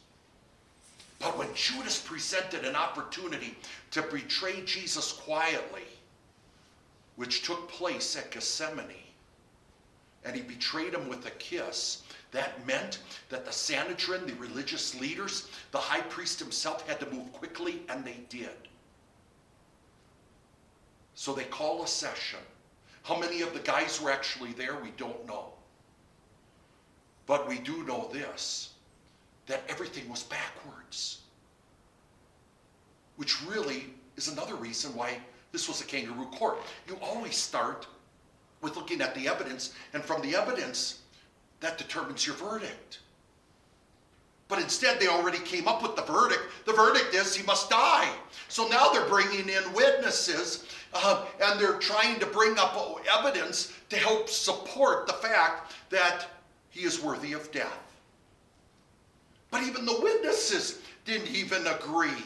But 1.19 1.39
when 1.39 1.49
Judas 1.55 1.99
presented 1.99 2.67
an 2.67 2.77
opportunity 2.77 3.57
to 3.93 4.03
betray 4.03 4.61
Jesus 4.67 5.13
quietly, 5.13 5.87
which 7.17 7.41
took 7.41 7.67
place 7.71 8.15
at 8.15 8.31
Gethsemane, 8.31 8.87
and 10.27 10.37
he 10.37 10.43
betrayed 10.43 10.93
him 10.93 11.09
with 11.09 11.25
a 11.25 11.31
kiss, 11.31 12.03
that 12.33 12.67
meant 12.67 12.99
that 13.31 13.47
the 13.47 13.53
Sanhedrin, 13.53 14.27
the 14.27 14.35
religious 14.35 14.95
leaders, 15.01 15.49
the 15.71 15.79
high 15.79 16.03
priest 16.03 16.39
himself 16.39 16.87
had 16.87 17.01
to 17.01 17.11
move 17.11 17.33
quickly, 17.33 17.81
and 17.89 18.05
they 18.05 18.19
did. 18.29 18.51
So 21.15 21.33
they 21.33 21.45
call 21.45 21.83
a 21.83 21.87
session. 21.87 22.41
How 23.03 23.19
many 23.19 23.43
of 23.43 23.53
the 23.53 23.61
guys 23.61 24.01
were 24.01 24.11
actually 24.11 24.53
there, 24.53 24.77
we 24.83 24.91
don't 24.97 25.27
know. 25.27 25.53
But 27.27 27.49
we 27.49 27.59
do 27.59 27.85
know 27.85 28.09
this 28.13 28.71
that 29.47 29.63
everything 29.69 30.09
was 30.09 30.23
backwards. 30.23 31.23
Which 33.17 33.43
really 33.45 33.87
is 34.17 34.29
another 34.29 34.55
reason 34.55 34.95
why 34.95 35.19
this 35.51 35.69
was 35.69 35.81
a 35.81 35.85
kangaroo 35.85 36.27
court. 36.27 36.59
You 36.89 36.97
always 37.03 37.37
start 37.37 37.87
with 38.61 38.77
looking 38.77 39.01
at 39.01 39.15
the 39.15 39.29
evidence, 39.29 39.75
and 39.93 40.03
from 40.03 40.23
the 40.23 40.37
evidence, 40.37 41.01
that 41.61 41.79
determines 41.79 42.27
your 42.27 42.37
verdict. 42.37 43.01
But 44.49 44.61
instead, 44.61 45.01
they 45.01 45.09
already 45.09 45.39
came 45.39 45.67
up 45.67 45.83
with 45.83 45.97
the 45.97 46.03
verdict. 46.03 46.43
The 46.67 46.73
verdict 46.73 47.15
is 47.15 47.35
he 47.35 47.43
must 47.45 47.71
die. 47.71 48.13
So 48.49 48.69
now 48.69 48.91
they're 48.93 49.09
bringing 49.09 49.49
in 49.49 49.73
witnesses 49.73 50.67
uh, 50.95 51.25
and 51.43 51.61
they're 51.61 51.79
trying 51.79 52.19
to 52.21 52.27
bring 52.27 52.59
up 52.59 52.77
evidence 53.19 53.73
to 53.89 53.97
help 53.97 54.29
support 54.29 55.07
the 55.07 55.13
fact 55.15 55.73
that 55.91 56.27
he 56.71 56.81
is 56.81 57.03
worthy 57.03 57.33
of 57.33 57.51
death. 57.53 57.79
But 59.51 59.63
even 59.63 59.85
the 59.85 60.01
witnesses 60.01 60.81
didn't 61.05 61.29
even 61.29 61.67
agree. 61.67 62.25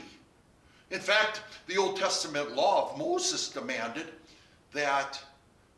In 0.91 1.01
fact, 1.01 1.43
the 1.67 1.77
Old 1.77 1.97
Testament 1.97 2.55
law 2.55 2.93
of 2.93 2.99
Moses 2.99 3.49
demanded 3.49 4.07
that 4.73 5.21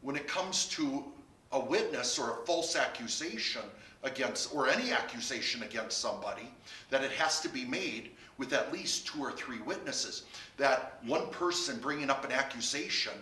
when 0.03 0.17
it 0.17 0.29
comes 0.29 0.67
to 0.67 1.05
a 1.53 1.59
witness 1.59 2.19
or 2.19 2.33
a 2.33 2.47
false 2.47 2.77
accusation 2.77 3.63
against, 4.03 4.55
or 4.55 4.69
any 4.69 4.93
accusation 4.93 5.63
against 5.63 5.99
somebody, 5.99 6.51
that 6.91 7.03
it 7.03 7.11
has 7.13 7.41
to 7.41 7.49
be 7.49 7.65
made 7.65 8.11
with 8.39 8.53
at 8.53 8.73
least 8.73 9.07
two 9.07 9.21
or 9.21 9.33
three 9.33 9.61
witnesses. 9.61 10.25
That 10.57 10.99
one 11.05 11.29
person 11.29 11.79
bringing 11.81 12.09
up 12.09 12.25
an 12.25 12.33
accusation 12.33 13.13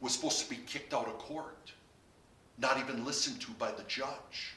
was 0.00 0.12
supposed 0.12 0.40
to 0.40 0.50
be 0.50 0.60
kicked 0.66 0.94
out 0.94 1.06
of 1.06 1.18
court, 1.18 1.72
not 2.58 2.78
even 2.78 3.04
listened 3.04 3.40
to 3.42 3.50
by 3.52 3.72
the 3.72 3.82
judge. 3.84 4.54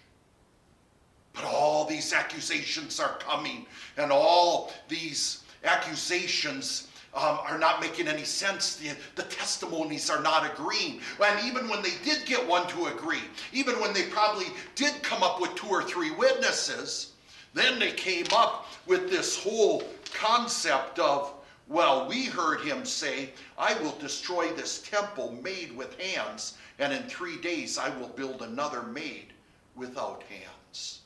But 1.34 1.46
all 1.46 1.86
these 1.86 2.14
accusations 2.14 3.00
are 3.00 3.18
coming, 3.20 3.66
and 3.98 4.12
all 4.12 4.72
these 4.88 5.44
accusations 5.64 6.88
um, 7.14 7.40
are 7.44 7.58
not 7.58 7.82
making 7.82 8.08
any 8.08 8.24
sense. 8.24 8.76
The, 8.76 8.92
the 9.16 9.24
testimonies 9.24 10.10
are 10.10 10.22
not 10.22 10.52
agreeing. 10.52 11.00
And 11.24 11.48
even 11.48 11.70
when 11.70 11.82
they 11.82 11.94
did 12.04 12.26
get 12.26 12.48
one 12.48 12.68
to 12.68 12.88
agree, 12.88 13.22
even 13.54 13.80
when 13.80 13.94
they 13.94 14.04
probably 14.04 14.48
did 14.76 15.02
come 15.04 15.24
up 15.24 15.42
with 15.42 15.56
two 15.56 15.68
or 15.68 15.84
three 15.84 16.12
witnesses, 16.12 17.14
then 17.58 17.80
they 17.80 17.92
came 17.92 18.26
up 18.34 18.68
with 18.86 19.10
this 19.10 19.42
whole 19.42 19.84
concept 20.14 21.00
of, 21.00 21.34
well, 21.68 22.08
we 22.08 22.26
heard 22.26 22.62
him 22.62 22.86
say, 22.86 23.32
I 23.58 23.74
will 23.82 23.96
destroy 24.00 24.50
this 24.52 24.82
temple 24.82 25.38
made 25.44 25.76
with 25.76 26.00
hands, 26.00 26.58
and 26.80 26.94
in 26.94 27.04
three 27.04 27.38
days 27.38 27.78
I 27.78 27.90
will 27.98 28.10
build 28.10 28.42
another 28.42 28.84
made 28.84 29.34
without 29.76 30.24
hands. 30.24 31.02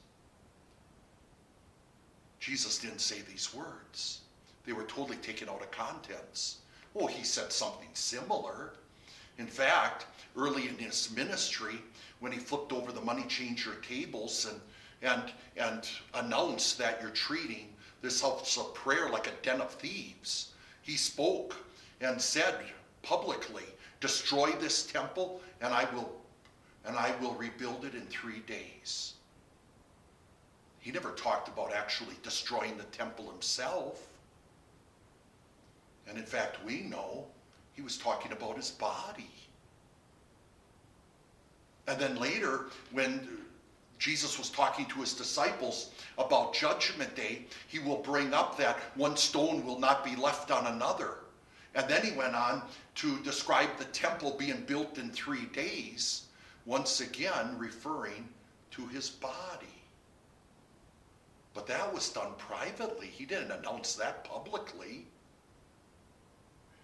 Jesus 2.40 2.80
didn't 2.80 3.02
say 3.02 3.22
these 3.22 3.54
words. 3.54 4.22
They 4.66 4.74
were 4.74 4.84
totally 4.84 5.18
taken 5.18 5.50
out 5.50 5.62
of 5.62 5.72
context. 5.72 6.58
Oh, 6.96 7.08
he 7.08 7.24
said 7.24 7.52
something 7.52 7.90
similar. 7.94 8.74
In 9.38 9.48
fact, 9.48 10.06
early 10.36 10.68
in 10.68 10.78
his 10.78 11.12
ministry, 11.16 11.76
when 12.20 12.32
he 12.32 12.40
flipped 12.40 12.74
over 12.74 12.92
the 12.92 13.02
money 13.02 13.24
changer 13.28 13.76
tables 13.88 14.48
and 14.50 14.60
and 15.02 15.32
and 15.58 15.88
announced 16.14 16.78
that 16.78 17.02
you're 17.02 17.12
treating 17.12 17.68
this 18.02 18.22
house 18.22 18.58
of 18.58 18.74
prayer 18.74 19.10
like 19.10 19.28
a 19.28 19.32
den 19.44 19.62
of 19.62 19.72
thieves, 19.72 20.54
he 20.82 20.96
spoke 20.96 21.56
and 22.00 22.20
said 22.22 22.56
publicly, 23.04 23.66
"Destroy 24.00 24.52
this 24.54 24.86
temple, 24.86 25.42
and 25.62 25.74
I 25.74 25.86
will 25.94 26.20
and 26.86 26.98
I 26.98 27.16
will 27.18 27.36
rebuild 27.36 27.86
it 27.86 27.96
in 27.96 28.06
three 28.08 28.40
days." 28.40 29.14
He 30.80 30.92
never 30.92 31.12
talked 31.12 31.48
about 31.48 31.74
actually 31.74 32.18
destroying 32.24 32.76
the 32.78 32.86
temple 32.86 33.30
himself. 33.30 34.08
And 36.08 36.18
in 36.18 36.26
fact, 36.26 36.64
we 36.66 36.82
know 36.82 37.28
he 37.74 37.84
was 37.84 37.98
talking 37.98 38.32
about 38.32 38.58
his 38.58 38.72
body. 38.72 39.30
And 41.88 42.00
then 42.00 42.16
later, 42.16 42.72
when 42.92 43.46
Jesus 44.02 44.40
was 44.40 44.50
talking 44.50 44.88
to 44.88 45.02
his 45.02 45.14
disciples 45.14 45.92
about 46.18 46.56
Judgment 46.56 47.16
Day, 47.16 47.46
he 47.68 47.78
will 47.78 48.00
bring 48.00 48.34
up 48.34 48.58
that 48.58 48.80
one 48.96 49.16
stone 49.16 49.64
will 49.64 49.78
not 49.78 50.04
be 50.04 50.16
left 50.16 50.50
on 50.50 50.66
another. 50.66 51.20
And 51.76 51.88
then 51.88 52.04
he 52.04 52.12
went 52.18 52.34
on 52.34 52.64
to 52.96 53.20
describe 53.20 53.70
the 53.78 53.86
temple 53.86 54.36
being 54.40 54.64
built 54.66 54.98
in 54.98 55.12
three 55.12 55.46
days, 55.54 56.24
once 56.66 57.00
again 57.00 57.56
referring 57.60 58.28
to 58.72 58.88
his 58.88 59.08
body. 59.08 59.68
But 61.54 61.68
that 61.68 61.94
was 61.94 62.10
done 62.10 62.32
privately. 62.40 63.06
He 63.06 63.26
didn't 63.26 63.52
announce 63.52 63.94
that 63.94 64.24
publicly. 64.24 65.06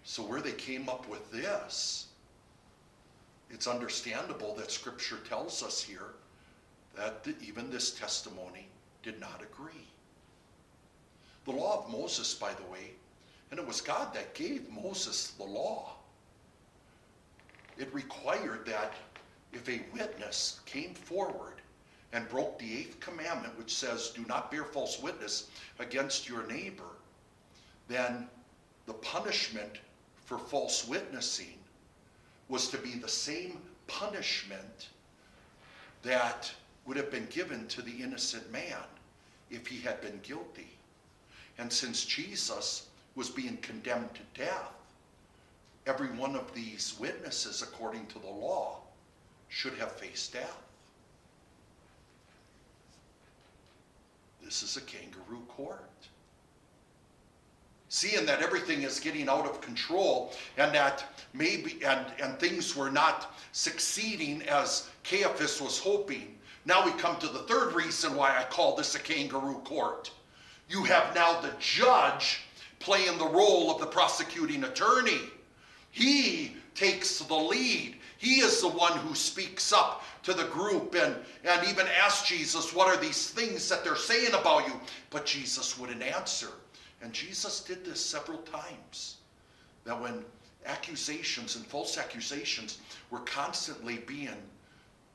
So, 0.04 0.22
where 0.22 0.40
they 0.40 0.52
came 0.52 0.88
up 0.88 1.08
with 1.08 1.32
this, 1.32 2.06
it's 3.50 3.66
understandable 3.66 4.54
that 4.54 4.70
Scripture 4.70 5.18
tells 5.28 5.64
us 5.64 5.82
here 5.82 6.12
that 6.98 7.26
even 7.40 7.70
this 7.70 7.92
testimony 7.92 8.68
did 9.02 9.20
not 9.20 9.40
agree. 9.42 9.86
The 11.44 11.52
law 11.52 11.84
of 11.84 11.90
Moses, 11.90 12.34
by 12.34 12.52
the 12.52 12.70
way, 12.70 12.90
and 13.50 13.58
it 13.58 13.66
was 13.66 13.80
God 13.80 14.12
that 14.14 14.34
gave 14.34 14.68
Moses 14.70 15.30
the 15.38 15.44
law, 15.44 15.94
it 17.78 17.92
required 17.94 18.66
that 18.66 18.92
if 19.52 19.68
a 19.68 19.82
witness 19.94 20.60
came 20.66 20.92
forward 20.92 21.54
and 22.12 22.28
broke 22.28 22.58
the 22.58 22.78
eighth 22.78 23.00
commandment, 23.00 23.56
which 23.56 23.74
says, 23.74 24.10
Do 24.10 24.24
not 24.26 24.50
bear 24.50 24.64
false 24.64 25.00
witness 25.00 25.48
against 25.78 26.28
your 26.28 26.46
neighbor, 26.46 26.82
then 27.86 28.28
the 28.86 28.94
punishment 28.94 29.78
for 30.26 30.38
false 30.38 30.86
witnessing 30.86 31.54
was 32.48 32.68
to 32.68 32.78
be 32.78 32.94
the 32.94 33.08
same 33.08 33.58
punishment 33.86 34.88
that 36.02 36.52
would 36.88 36.96
have 36.96 37.10
been 37.10 37.28
given 37.30 37.66
to 37.68 37.82
the 37.82 38.02
innocent 38.02 38.50
man 38.50 38.82
if 39.50 39.66
he 39.66 39.78
had 39.78 40.00
been 40.00 40.18
guilty. 40.22 40.70
And 41.58 41.70
since 41.70 42.06
Jesus 42.06 42.88
was 43.14 43.28
being 43.28 43.58
condemned 43.58 44.08
to 44.14 44.40
death, 44.40 44.72
every 45.86 46.08
one 46.08 46.34
of 46.34 46.54
these 46.54 46.94
witnesses, 46.98 47.60
according 47.60 48.06
to 48.06 48.18
the 48.18 48.26
law, 48.26 48.78
should 49.48 49.74
have 49.74 49.92
faced 49.92 50.32
death. 50.32 50.62
This 54.42 54.62
is 54.62 54.78
a 54.78 54.80
kangaroo 54.80 55.42
court 55.46 55.84
seeing 57.88 58.26
that 58.26 58.42
everything 58.42 58.82
is 58.82 59.00
getting 59.00 59.28
out 59.28 59.46
of 59.46 59.60
control 59.60 60.32
and 60.58 60.74
that 60.74 61.04
maybe 61.32 61.78
and, 61.84 62.04
and 62.22 62.38
things 62.38 62.76
were 62.76 62.90
not 62.90 63.34
succeeding 63.52 64.42
as 64.42 64.90
Caiaphas 65.04 65.60
was 65.60 65.78
hoping. 65.78 66.37
Now 66.68 66.84
we 66.84 66.92
come 66.92 67.16
to 67.20 67.28
the 67.28 67.38
third 67.38 67.72
reason 67.72 68.14
why 68.14 68.36
I 68.38 68.44
call 68.44 68.76
this 68.76 68.94
a 68.94 68.98
kangaroo 68.98 69.62
court. 69.64 70.10
You 70.68 70.84
have 70.84 71.14
now 71.14 71.40
the 71.40 71.54
judge 71.58 72.42
playing 72.78 73.16
the 73.16 73.24
role 73.24 73.70
of 73.70 73.80
the 73.80 73.86
prosecuting 73.86 74.62
attorney. 74.64 75.22
He 75.90 76.52
takes 76.74 77.20
the 77.20 77.34
lead. 77.34 77.96
He 78.18 78.40
is 78.40 78.60
the 78.60 78.68
one 78.68 78.92
who 78.98 79.14
speaks 79.14 79.72
up 79.72 80.04
to 80.24 80.34
the 80.34 80.44
group 80.44 80.94
and, 80.94 81.16
and 81.42 81.66
even 81.66 81.86
asks 81.86 82.28
Jesus, 82.28 82.74
What 82.74 82.94
are 82.94 83.00
these 83.00 83.30
things 83.30 83.66
that 83.70 83.82
they're 83.82 83.96
saying 83.96 84.34
about 84.34 84.66
you? 84.66 84.74
But 85.08 85.24
Jesus 85.24 85.78
wouldn't 85.78 86.02
answer. 86.02 86.48
And 87.00 87.14
Jesus 87.14 87.60
did 87.60 87.82
this 87.82 88.04
several 88.04 88.38
times. 88.40 89.16
That 89.84 89.98
when 89.98 90.22
accusations 90.66 91.56
and 91.56 91.64
false 91.64 91.96
accusations 91.96 92.76
were 93.10 93.20
constantly 93.20 94.02
being 94.06 94.36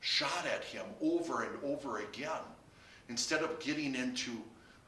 shot 0.04 0.44
at 0.54 0.62
him 0.62 0.84
over 1.00 1.44
and 1.44 1.64
over 1.64 2.00
again, 2.00 2.44
instead 3.08 3.40
of 3.40 3.58
getting 3.58 3.94
into 3.94 4.32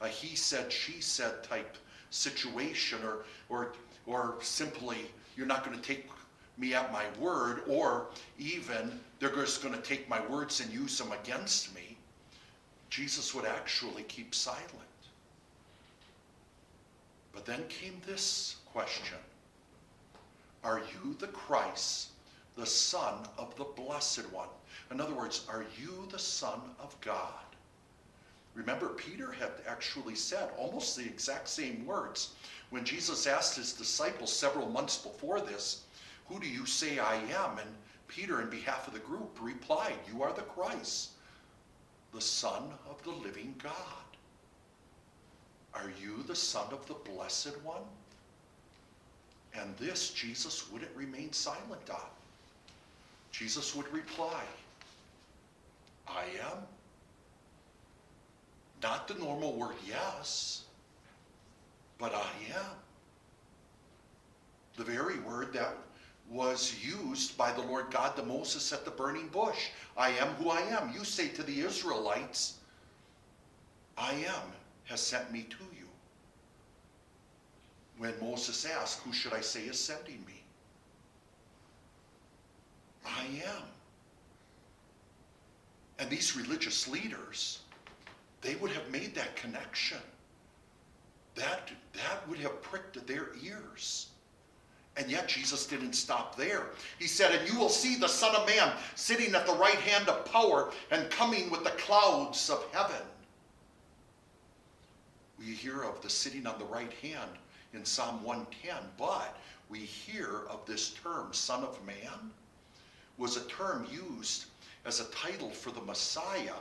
a 0.03 0.09
he 0.09 0.37
said, 0.37 0.71
she 0.71 1.01
said 1.01 1.43
type 1.43 1.79
situation 2.11 2.99
or, 3.03 3.25
or, 3.49 3.73
or 4.07 4.37
simply, 4.43 4.99
you're 5.35 5.47
not 5.47 5.65
going 5.65 5.75
to 5.75 5.83
take 5.83 6.07
me 6.59 6.75
at 6.75 6.93
my 6.93 7.05
word, 7.19 7.63
or 7.67 8.09
even 8.39 9.01
they're 9.19 9.35
just 9.35 9.63
going 9.63 9.75
to 9.75 9.81
take 9.81 10.07
my 10.07 10.25
words 10.27 10.61
and 10.61 10.71
use 10.71 10.99
them 10.99 11.13
against 11.13 11.75
me, 11.75 11.97
Jesus 12.91 13.35
would 13.35 13.47
actually 13.47 14.03
keep 14.03 14.35
silent. 14.35 14.71
But 17.33 17.47
then 17.47 17.65
came 17.69 18.03
this 18.07 18.57
question 18.71 19.17
Are 20.63 20.81
you 20.81 21.17
the 21.19 21.29
Christ, 21.29 22.09
the 22.55 22.67
Son 22.67 23.27
of 23.39 23.57
the 23.57 23.65
Blessed 23.65 24.31
One? 24.31 24.49
In 24.91 25.01
other 25.01 25.15
words, 25.15 25.45
are 25.49 25.65
you 25.81 26.07
the 26.11 26.19
Son 26.19 26.61
of 26.81 26.99
God? 27.01 27.33
Remember, 28.55 28.89
Peter 28.91 29.33
had 29.33 29.51
actually 29.67 30.15
said 30.15 30.51
almost 30.57 30.97
the 30.97 31.05
exact 31.05 31.49
same 31.49 31.85
words 31.85 32.35
when 32.71 32.85
Jesus 32.85 33.27
asked 33.27 33.57
his 33.57 33.73
disciples 33.73 34.33
several 34.33 34.69
months 34.69 34.97
before 34.99 35.41
this, 35.41 35.83
Who 36.29 36.41
do 36.41 36.49
you 36.49 36.67
say 36.67 36.99
I 36.99 37.17
am? 37.17 37.59
And 37.59 37.71
Peter, 38.09 38.41
in 38.41 38.51
behalf 38.51 38.87
of 38.87 38.95
the 38.95 39.01
group, 39.01 39.37
replied, 39.41 39.95
You 40.13 40.23
are 40.23 40.33
the 40.33 40.43
Christ, 40.43 41.11
the 42.13 42.21
Son 42.21 42.65
of 42.89 43.03
the 43.05 43.11
living 43.11 43.55
God. 43.63 43.73
Are 45.75 45.91
you 46.01 46.23
the 46.27 46.35
Son 46.35 46.67
of 46.73 46.87
the 46.87 46.95
Blessed 46.95 47.63
One? 47.63 47.83
And 49.55 49.77
this 49.77 50.11
Jesus 50.11 50.71
wouldn't 50.71 50.95
remain 50.97 51.33
silent 51.33 51.89
on. 51.91 52.09
Jesus 53.31 53.75
would 53.75 53.91
reply, 53.93 54.43
I 56.09 56.25
am. 56.51 56.59
Not 58.83 59.09
the 59.09 59.15
normal 59.15 59.55
word 59.55 59.77
yes, 59.87 60.65
but 61.99 62.15
I 62.15 62.31
am. 62.55 62.77
The 64.77 64.85
very 64.85 65.19
word 65.21 65.53
that 65.55 65.77
was 66.31 66.75
used 66.85 67.37
by 67.39 67.53
the 67.53 67.63
Lord 67.63 67.91
God 67.91 68.17
to 68.17 68.23
Moses 68.23 68.73
at 68.73 68.85
the 68.85 68.91
burning 68.91 69.29
bush. 69.29 69.69
I 69.97 70.11
am 70.11 70.29
who 70.35 70.51
I 70.51 70.61
am. 70.61 70.93
You 70.93 71.05
say 71.05 71.29
to 71.29 71.43
the 71.43 71.61
Israelites, 71.61 72.59
I 73.97 74.13
am 74.13 74.53
has 74.85 75.01
sent 75.01 75.33
me 75.33 75.47
to 75.51 75.65
you. 75.77 75.87
When 77.99 78.15
Moses 78.21 78.67
asked, 78.67 79.01
Who 79.01 79.13
should 79.13 79.33
I 79.33 79.41
say 79.41 79.63
is 79.63 79.83
sending 79.83 80.23
me? 80.27 80.43
I 83.05 83.25
am. 83.47 83.63
And 85.99 86.11
these 86.11 86.37
religious 86.37 86.87
leaders, 86.89 87.61
they 88.43 88.55
would 88.57 88.71
have 88.71 88.91
made 88.91 89.15
that 89.15 89.37
connection. 89.37 89.99
That, 91.35 91.71
that 91.95 92.29
would 92.29 92.39
have 92.39 92.63
pricked 92.63 93.07
their 93.07 93.29
ears. 93.43 94.09
And 94.97 95.11
yet 95.11 95.29
Jesus 95.29 95.67
didn't 95.67 95.93
stop 95.93 96.37
there. 96.37 96.69
He 96.99 97.07
said, 97.07 97.35
And 97.35 97.49
you 97.51 97.59
will 97.59 97.69
see 97.69 97.97
the 97.97 98.09
Son 98.09 98.35
of 98.35 98.47
Man 98.47 98.73
sitting 98.95 99.35
at 99.35 99.47
the 99.47 99.55
right 99.55 99.79
hand 99.79 100.09
of 100.09 100.25
power 100.25 100.73
and 100.91 101.11
coming 101.11 101.51
with 101.51 101.65
the 101.65 101.71
clouds 101.71 102.49
of 102.49 102.65
heaven. 102.73 103.03
We 105.39 105.47
hear 105.47 105.83
of 105.83 106.01
the 106.01 106.09
sitting 106.09 106.47
on 106.47 106.59
the 106.59 106.65
right 106.65 106.93
hand 107.03 107.31
in 107.75 107.85
Psalm 107.85 108.23
110, 108.23 108.77
but 108.99 109.37
we 109.69 109.81
hear 109.81 110.45
of 110.49 110.65
this 110.65 110.95
term, 111.03 111.29
Son 111.33 111.63
of 111.63 111.79
Man, 111.87 112.31
was 113.19 113.37
a 113.37 113.45
term 113.45 113.87
used 113.91 114.47
as 114.87 115.01
a 115.01 115.05
title 115.07 115.51
for 115.51 115.73
the 115.73 115.81
Messiah 115.81 116.55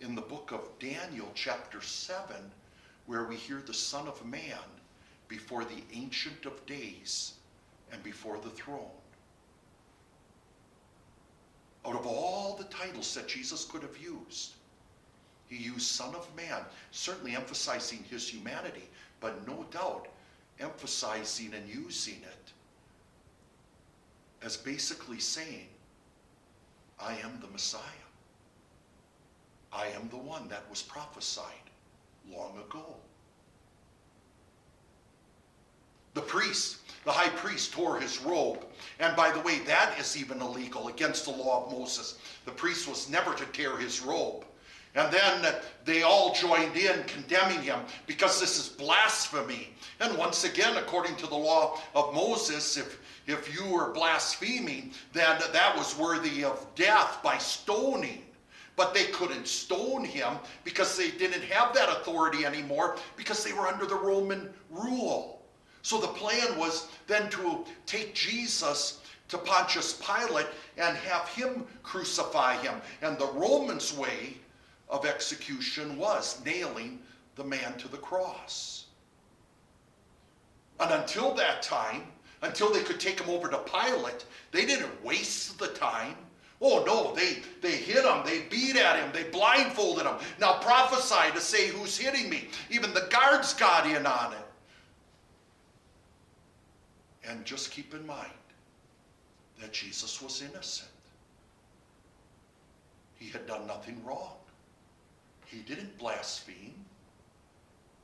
in 0.00 0.14
the 0.14 0.22
book 0.22 0.50
of 0.50 0.66
Daniel, 0.78 1.30
chapter 1.34 1.82
7, 1.82 2.34
where 3.04 3.24
we 3.24 3.36
hear 3.36 3.62
the 3.66 3.74
Son 3.74 4.08
of 4.08 4.24
Man 4.24 4.58
before 5.28 5.64
the 5.64 5.82
Ancient 5.92 6.46
of 6.46 6.64
Days 6.64 7.34
and 7.92 8.02
before 8.02 8.38
the 8.38 8.48
throne. 8.48 8.88
Out 11.84 11.94
of 11.94 12.06
all 12.06 12.56
the 12.56 12.64
titles 12.64 13.14
that 13.14 13.28
Jesus 13.28 13.66
could 13.66 13.82
have 13.82 13.98
used, 13.98 14.54
he 15.48 15.56
used 15.56 15.82
Son 15.82 16.14
of 16.14 16.26
Man, 16.34 16.62
certainly 16.92 17.36
emphasizing 17.36 18.02
his 18.08 18.26
humanity, 18.26 18.88
but 19.20 19.46
no 19.46 19.66
doubt 19.70 20.08
emphasizing 20.60 21.52
and 21.52 21.68
using 21.68 22.22
it 22.22 22.52
as 24.42 24.56
basically 24.56 25.18
saying, 25.18 25.68
I 27.02 27.14
am 27.24 27.38
the 27.40 27.48
Messiah. 27.48 27.80
I 29.72 29.86
am 29.88 30.08
the 30.08 30.16
one 30.16 30.48
that 30.48 30.68
was 30.68 30.82
prophesied 30.82 31.44
long 32.30 32.58
ago. 32.58 32.94
The 36.14 36.22
priest, 36.22 36.78
the 37.04 37.12
high 37.12 37.30
priest, 37.30 37.72
tore 37.72 38.00
his 38.00 38.20
robe. 38.20 38.66
And 38.98 39.16
by 39.16 39.30
the 39.30 39.40
way, 39.40 39.60
that 39.60 39.98
is 39.98 40.16
even 40.16 40.40
illegal 40.40 40.88
against 40.88 41.24
the 41.24 41.30
law 41.30 41.64
of 41.64 41.72
Moses. 41.72 42.18
The 42.44 42.50
priest 42.50 42.88
was 42.88 43.08
never 43.08 43.34
to 43.34 43.46
tear 43.46 43.76
his 43.76 44.00
robe. 44.00 44.44
And 44.94 45.12
then 45.12 45.54
they 45.84 46.02
all 46.02 46.34
joined 46.34 46.76
in 46.76 47.04
condemning 47.04 47.62
him 47.62 47.78
because 48.06 48.40
this 48.40 48.58
is 48.58 48.68
blasphemy. 48.68 49.68
And 50.00 50.18
once 50.18 50.44
again, 50.44 50.76
according 50.76 51.16
to 51.16 51.26
the 51.26 51.36
law 51.36 51.78
of 51.94 52.12
Moses, 52.12 52.76
if, 52.76 52.98
if 53.26 53.54
you 53.54 53.70
were 53.70 53.92
blaspheming, 53.92 54.92
then 55.12 55.40
that 55.52 55.76
was 55.76 55.96
worthy 55.96 56.42
of 56.44 56.66
death 56.74 57.20
by 57.22 57.38
stoning. 57.38 58.24
But 58.74 58.94
they 58.94 59.04
couldn't 59.06 59.46
stone 59.46 60.04
him 60.04 60.34
because 60.64 60.96
they 60.96 61.10
didn't 61.10 61.42
have 61.44 61.74
that 61.74 61.88
authority 61.88 62.44
anymore 62.44 62.96
because 63.16 63.44
they 63.44 63.52
were 63.52 63.68
under 63.68 63.86
the 63.86 63.94
Roman 63.94 64.52
rule. 64.70 65.42
So 65.82 66.00
the 66.00 66.08
plan 66.08 66.58
was 66.58 66.88
then 67.06 67.30
to 67.30 67.64
take 67.86 68.14
Jesus 68.14 69.00
to 69.28 69.38
Pontius 69.38 69.92
Pilate 69.92 70.46
and 70.76 70.96
have 70.96 71.28
him 71.28 71.64
crucify 71.82 72.56
him. 72.56 72.80
And 73.02 73.18
the 73.18 73.30
Romans' 73.32 73.94
way 73.96 74.36
of 74.90 75.06
execution 75.06 75.96
was 75.96 76.44
nailing 76.44 76.98
the 77.36 77.44
man 77.44 77.76
to 77.78 77.88
the 77.88 77.96
cross. 77.96 78.86
And 80.80 80.90
until 80.90 81.34
that 81.34 81.62
time, 81.62 82.02
until 82.42 82.72
they 82.72 82.82
could 82.82 82.98
take 82.98 83.20
him 83.20 83.30
over 83.30 83.48
to 83.48 83.58
Pilate, 83.58 84.24
they 84.50 84.66
didn't 84.66 85.04
waste 85.04 85.58
the 85.58 85.68
time. 85.68 86.16
Oh 86.60 86.84
no, 86.84 87.14
they, 87.14 87.38
they 87.62 87.76
hit 87.76 88.04
him, 88.04 88.22
they 88.24 88.42
beat 88.50 88.76
at 88.76 88.98
him, 88.98 89.10
they 89.12 89.24
blindfolded 89.30 90.06
him. 90.06 90.16
Now 90.38 90.58
prophesy 90.58 91.32
to 91.32 91.40
say 91.40 91.68
who's 91.68 91.96
hitting 91.96 92.28
me. 92.28 92.48
Even 92.70 92.92
the 92.92 93.08
guards 93.10 93.54
got 93.54 93.86
in 93.86 94.06
on 94.06 94.32
it. 94.32 94.38
And 97.28 97.44
just 97.44 97.70
keep 97.70 97.94
in 97.94 98.06
mind 98.06 98.32
that 99.60 99.72
Jesus 99.72 100.20
was 100.20 100.42
innocent. 100.42 100.90
He 103.18 103.28
had 103.28 103.46
done 103.46 103.66
nothing 103.66 104.02
wrong. 104.04 104.39
He 105.50 105.58
didn't 105.58 105.98
blaspheme. 105.98 106.74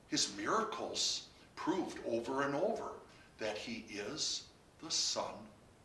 His 0.08 0.36
miracles 0.36 1.28
proved 1.54 1.98
over 2.06 2.42
and 2.42 2.54
over 2.54 2.90
that 3.38 3.56
he 3.56 3.84
is 3.92 4.44
the 4.82 4.90
Son 4.90 5.34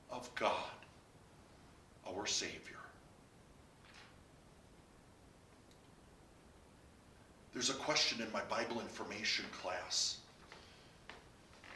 of 0.09 0.33
God, 0.35 0.71
our 2.07 2.25
Savior. 2.25 2.57
There's 7.53 7.69
a 7.69 7.75
question 7.75 8.21
in 8.21 8.31
my 8.31 8.41
Bible 8.43 8.79
information 8.79 9.45
class. 9.61 10.17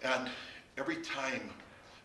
And 0.04 0.30
every 0.78 0.98
time 0.98 1.50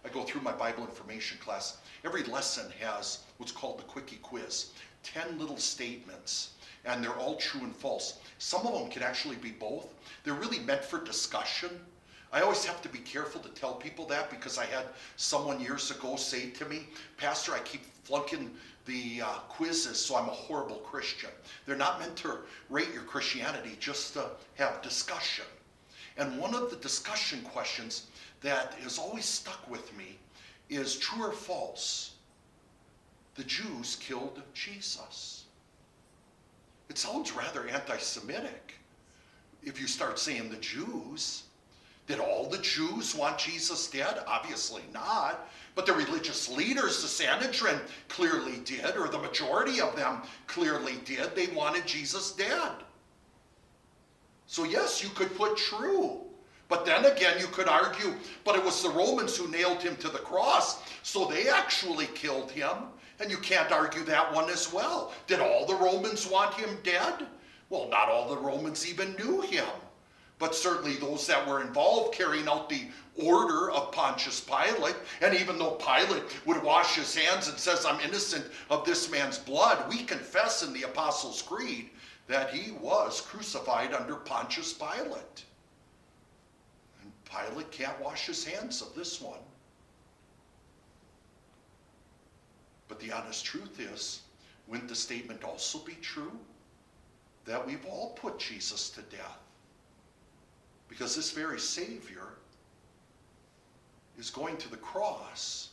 I 0.04 0.08
go 0.08 0.22
through 0.22 0.42
my 0.42 0.52
Bible 0.52 0.84
information 0.84 1.38
class, 1.38 1.78
every 2.04 2.24
lesson 2.24 2.70
has 2.80 3.20
what's 3.38 3.52
called 3.52 3.78
the 3.78 3.84
quickie 3.84 4.16
quiz 4.16 4.72
10 5.02 5.38
little 5.38 5.56
statements 5.56 6.50
and 6.84 7.02
they're 7.02 7.16
all 7.16 7.36
true 7.36 7.62
and 7.62 7.74
false. 7.74 8.18
Some 8.38 8.66
of 8.66 8.72
them 8.74 8.90
can 8.90 9.02
actually 9.02 9.36
be 9.36 9.50
both. 9.50 9.94
They're 10.24 10.34
really 10.34 10.60
meant 10.60 10.84
for 10.84 11.02
discussion. 11.02 11.70
I 12.32 12.42
always 12.42 12.64
have 12.64 12.80
to 12.82 12.88
be 12.88 12.98
careful 12.98 13.40
to 13.40 13.48
tell 13.48 13.74
people 13.74 14.06
that 14.06 14.30
because 14.30 14.56
I 14.56 14.64
had 14.66 14.86
someone 15.16 15.60
years 15.60 15.90
ago 15.90 16.16
say 16.16 16.50
to 16.50 16.64
me, 16.64 16.86
Pastor, 17.16 17.52
I 17.52 17.58
keep 17.60 17.82
flunking 18.04 18.50
the 18.86 19.22
uh, 19.22 19.34
quizzes, 19.48 19.98
so 19.98 20.16
I'm 20.16 20.28
a 20.28 20.32
horrible 20.32 20.76
Christian. 20.76 21.30
They're 21.66 21.76
not 21.76 22.00
meant 22.00 22.16
to 22.16 22.38
rate 22.68 22.92
your 22.92 23.02
Christianity, 23.02 23.76
just 23.78 24.14
to 24.14 24.30
have 24.54 24.80
discussion. 24.80 25.44
And 26.16 26.38
one 26.38 26.54
of 26.54 26.70
the 26.70 26.76
discussion 26.76 27.42
questions 27.42 28.06
that 28.42 28.74
has 28.74 28.98
always 28.98 29.24
stuck 29.24 29.68
with 29.70 29.96
me 29.96 30.18
is 30.68 30.96
true 30.96 31.26
or 31.26 31.32
false? 31.32 32.12
The 33.34 33.44
Jews 33.44 33.96
killed 33.96 34.42
Jesus. 34.54 35.44
It 36.90 36.98
sounds 36.98 37.32
rather 37.32 37.68
anti 37.68 37.96
Semitic 37.98 38.74
if 39.62 39.80
you 39.80 39.86
start 39.86 40.18
saying 40.18 40.50
the 40.50 40.56
Jews. 40.56 41.44
Did 42.08 42.18
all 42.18 42.48
the 42.48 42.58
Jews 42.58 43.14
want 43.14 43.38
Jesus 43.38 43.88
dead? 43.88 44.24
Obviously 44.26 44.82
not. 44.92 45.48
But 45.76 45.86
the 45.86 45.92
religious 45.92 46.48
leaders, 46.48 47.00
the 47.00 47.06
Sanhedrin, 47.08 47.80
clearly 48.08 48.58
did, 48.64 48.96
or 48.96 49.06
the 49.06 49.18
majority 49.18 49.80
of 49.80 49.94
them 49.94 50.22
clearly 50.48 50.94
did. 51.04 51.36
They 51.36 51.46
wanted 51.48 51.86
Jesus 51.86 52.32
dead. 52.32 52.72
So, 54.48 54.64
yes, 54.64 55.00
you 55.00 55.10
could 55.10 55.36
put 55.36 55.56
true. 55.56 56.22
But 56.68 56.84
then 56.84 57.04
again, 57.04 57.38
you 57.38 57.46
could 57.46 57.68
argue, 57.68 58.14
but 58.44 58.56
it 58.56 58.64
was 58.64 58.82
the 58.82 58.90
Romans 58.90 59.36
who 59.36 59.48
nailed 59.48 59.80
him 59.80 59.94
to 59.96 60.08
the 60.08 60.18
cross, 60.18 60.82
so 61.04 61.26
they 61.26 61.48
actually 61.48 62.06
killed 62.14 62.50
him. 62.50 62.76
And 63.20 63.30
you 63.30 63.36
can't 63.36 63.70
argue 63.70 64.02
that 64.04 64.34
one 64.34 64.48
as 64.48 64.72
well. 64.72 65.12
Did 65.26 65.40
all 65.40 65.66
the 65.66 65.74
Romans 65.74 66.26
want 66.26 66.54
him 66.54 66.78
dead? 66.82 67.26
Well, 67.68 67.88
not 67.88 68.08
all 68.08 68.28
the 68.28 68.40
Romans 68.40 68.88
even 68.88 69.14
knew 69.14 69.42
him. 69.42 69.68
But 70.38 70.54
certainly 70.54 70.96
those 70.96 71.26
that 71.26 71.46
were 71.46 71.60
involved 71.60 72.14
carrying 72.14 72.48
out 72.48 72.70
the 72.70 72.86
order 73.22 73.70
of 73.70 73.92
Pontius 73.92 74.40
Pilate, 74.40 74.96
and 75.20 75.34
even 75.34 75.58
though 75.58 75.72
Pilate 75.72 76.22
would 76.46 76.62
wash 76.62 76.96
his 76.96 77.14
hands 77.14 77.48
and 77.48 77.58
says, 77.58 77.84
I'm 77.84 78.00
innocent 78.00 78.46
of 78.70 78.86
this 78.86 79.10
man's 79.10 79.38
blood, 79.38 79.86
we 79.90 80.02
confess 80.04 80.62
in 80.62 80.72
the 80.72 80.84
Apostles' 80.84 81.42
Creed 81.42 81.90
that 82.26 82.54
he 82.54 82.72
was 82.72 83.20
crucified 83.20 83.92
under 83.92 84.14
Pontius 84.16 84.72
Pilate. 84.72 85.44
And 87.02 87.12
Pilate 87.26 87.70
can't 87.70 88.00
wash 88.00 88.26
his 88.26 88.42
hands 88.42 88.80
of 88.80 88.94
this 88.94 89.20
one. 89.20 89.40
But 92.90 92.98
the 92.98 93.12
honest 93.12 93.44
truth 93.44 93.78
is, 93.78 94.22
wouldn't 94.66 94.88
the 94.88 94.96
statement 94.96 95.44
also 95.44 95.78
be 95.78 95.94
true? 96.02 96.32
That 97.46 97.64
we've 97.64 97.86
all 97.86 98.18
put 98.20 98.40
Jesus 98.40 98.90
to 98.90 99.02
death. 99.02 99.38
Because 100.88 101.14
this 101.14 101.30
very 101.30 101.60
Savior 101.60 102.34
is 104.18 104.28
going 104.28 104.56
to 104.56 104.68
the 104.68 104.76
cross 104.76 105.68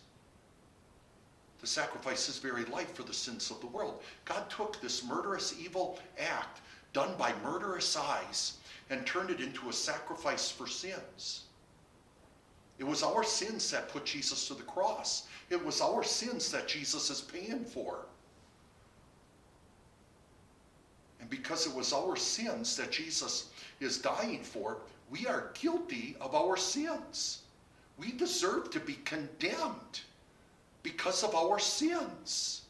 to 1.60 1.66
sacrifice 1.66 2.28
his 2.28 2.38
very 2.38 2.66
life 2.66 2.94
for 2.94 3.02
the 3.02 3.14
sins 3.14 3.50
of 3.50 3.60
the 3.62 3.68
world. 3.68 4.04
God 4.24 4.48
took 4.52 4.80
this 4.80 5.04
murderous, 5.04 5.56
evil 5.60 5.98
act 6.20 6.62
done 6.94 7.16
by 7.18 7.34
murderous 7.44 7.98
eyes 7.98 8.58
and 8.92 9.08
turned 9.08 9.32
it 9.32 9.42
into 9.42 9.70
a 9.70 9.74
sacrifice 9.74 10.52
for 10.52 10.68
sins. 10.68 11.47
It 12.80 12.86
was 12.86 13.02
our 13.02 13.24
sins 13.24 13.72
that 13.72 13.90
put 13.90 14.06
Jesus 14.06 14.48
to 14.48 14.54
the 14.54 14.64
cross. 14.64 15.28
It 15.50 15.64
was 15.64 15.82
our 15.82 16.04
sins 16.04 16.52
that 16.52 16.68
Jesus 16.68 17.10
is 17.10 17.22
paying 17.22 17.66
for. 17.66 18.06
And 21.20 21.30
because 21.30 21.66
it 21.66 21.74
was 21.74 21.92
our 21.92 22.16
sins 22.16 22.76
that 22.78 22.92
Jesus 22.92 23.50
is 23.80 23.98
dying 23.98 24.44
for, 24.44 24.78
we 25.10 25.26
are 25.26 25.52
guilty 25.60 26.16
of 26.22 26.36
our 26.36 26.56
sins. 26.56 27.40
We 27.98 28.12
deserve 28.12 28.70
to 28.72 28.80
be 28.80 29.00
condemned 29.06 30.02
because 30.84 31.24
of 31.24 31.34
our 31.34 31.58
sins. 31.58 32.62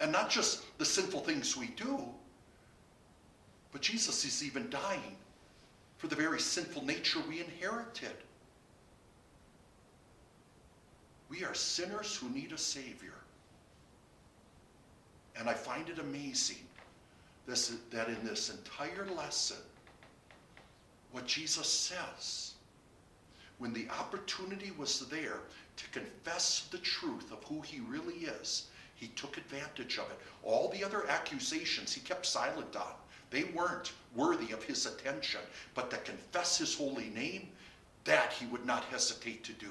And 0.00 0.10
not 0.10 0.30
just 0.30 0.64
the 0.78 0.84
sinful 0.84 1.20
things 1.20 1.56
we 1.56 1.68
do, 1.68 2.04
but 3.70 3.80
Jesus 3.80 4.24
is 4.24 4.42
even 4.42 4.68
dying 4.68 5.16
for 6.04 6.08
the 6.14 6.22
very 6.22 6.38
sinful 6.38 6.84
nature 6.84 7.20
we 7.26 7.40
inherited. 7.40 8.12
We 11.30 11.44
are 11.44 11.54
sinners 11.54 12.14
who 12.14 12.28
need 12.28 12.52
a 12.52 12.58
Savior. 12.58 13.14
And 15.34 15.48
I 15.48 15.54
find 15.54 15.88
it 15.88 15.98
amazing 15.98 16.58
this, 17.46 17.74
that 17.90 18.08
in 18.08 18.22
this 18.22 18.50
entire 18.50 19.06
lesson, 19.16 19.56
what 21.10 21.26
Jesus 21.26 21.68
says, 21.68 22.52
when 23.56 23.72
the 23.72 23.88
opportunity 23.88 24.72
was 24.76 25.06
there 25.08 25.40
to 25.76 25.88
confess 25.88 26.68
the 26.70 26.78
truth 26.78 27.32
of 27.32 27.42
who 27.44 27.62
he 27.62 27.80
really 27.80 28.26
is, 28.26 28.66
he 28.94 29.06
took 29.16 29.38
advantage 29.38 29.96
of 29.96 30.10
it. 30.10 30.18
All 30.42 30.68
the 30.68 30.84
other 30.84 31.08
accusations 31.08 31.94
he 31.94 32.02
kept 32.02 32.26
silent 32.26 32.76
on. 32.76 32.92
They 33.30 33.44
weren't 33.44 33.94
worthy 34.14 34.52
of 34.52 34.62
his 34.62 34.86
attention. 34.86 35.40
But 35.74 35.90
to 35.90 35.96
confess 35.98 36.58
his 36.58 36.74
holy 36.74 37.10
name, 37.10 37.48
that 38.04 38.32
he 38.32 38.46
would 38.46 38.66
not 38.66 38.84
hesitate 38.84 39.44
to 39.44 39.52
do. 39.52 39.70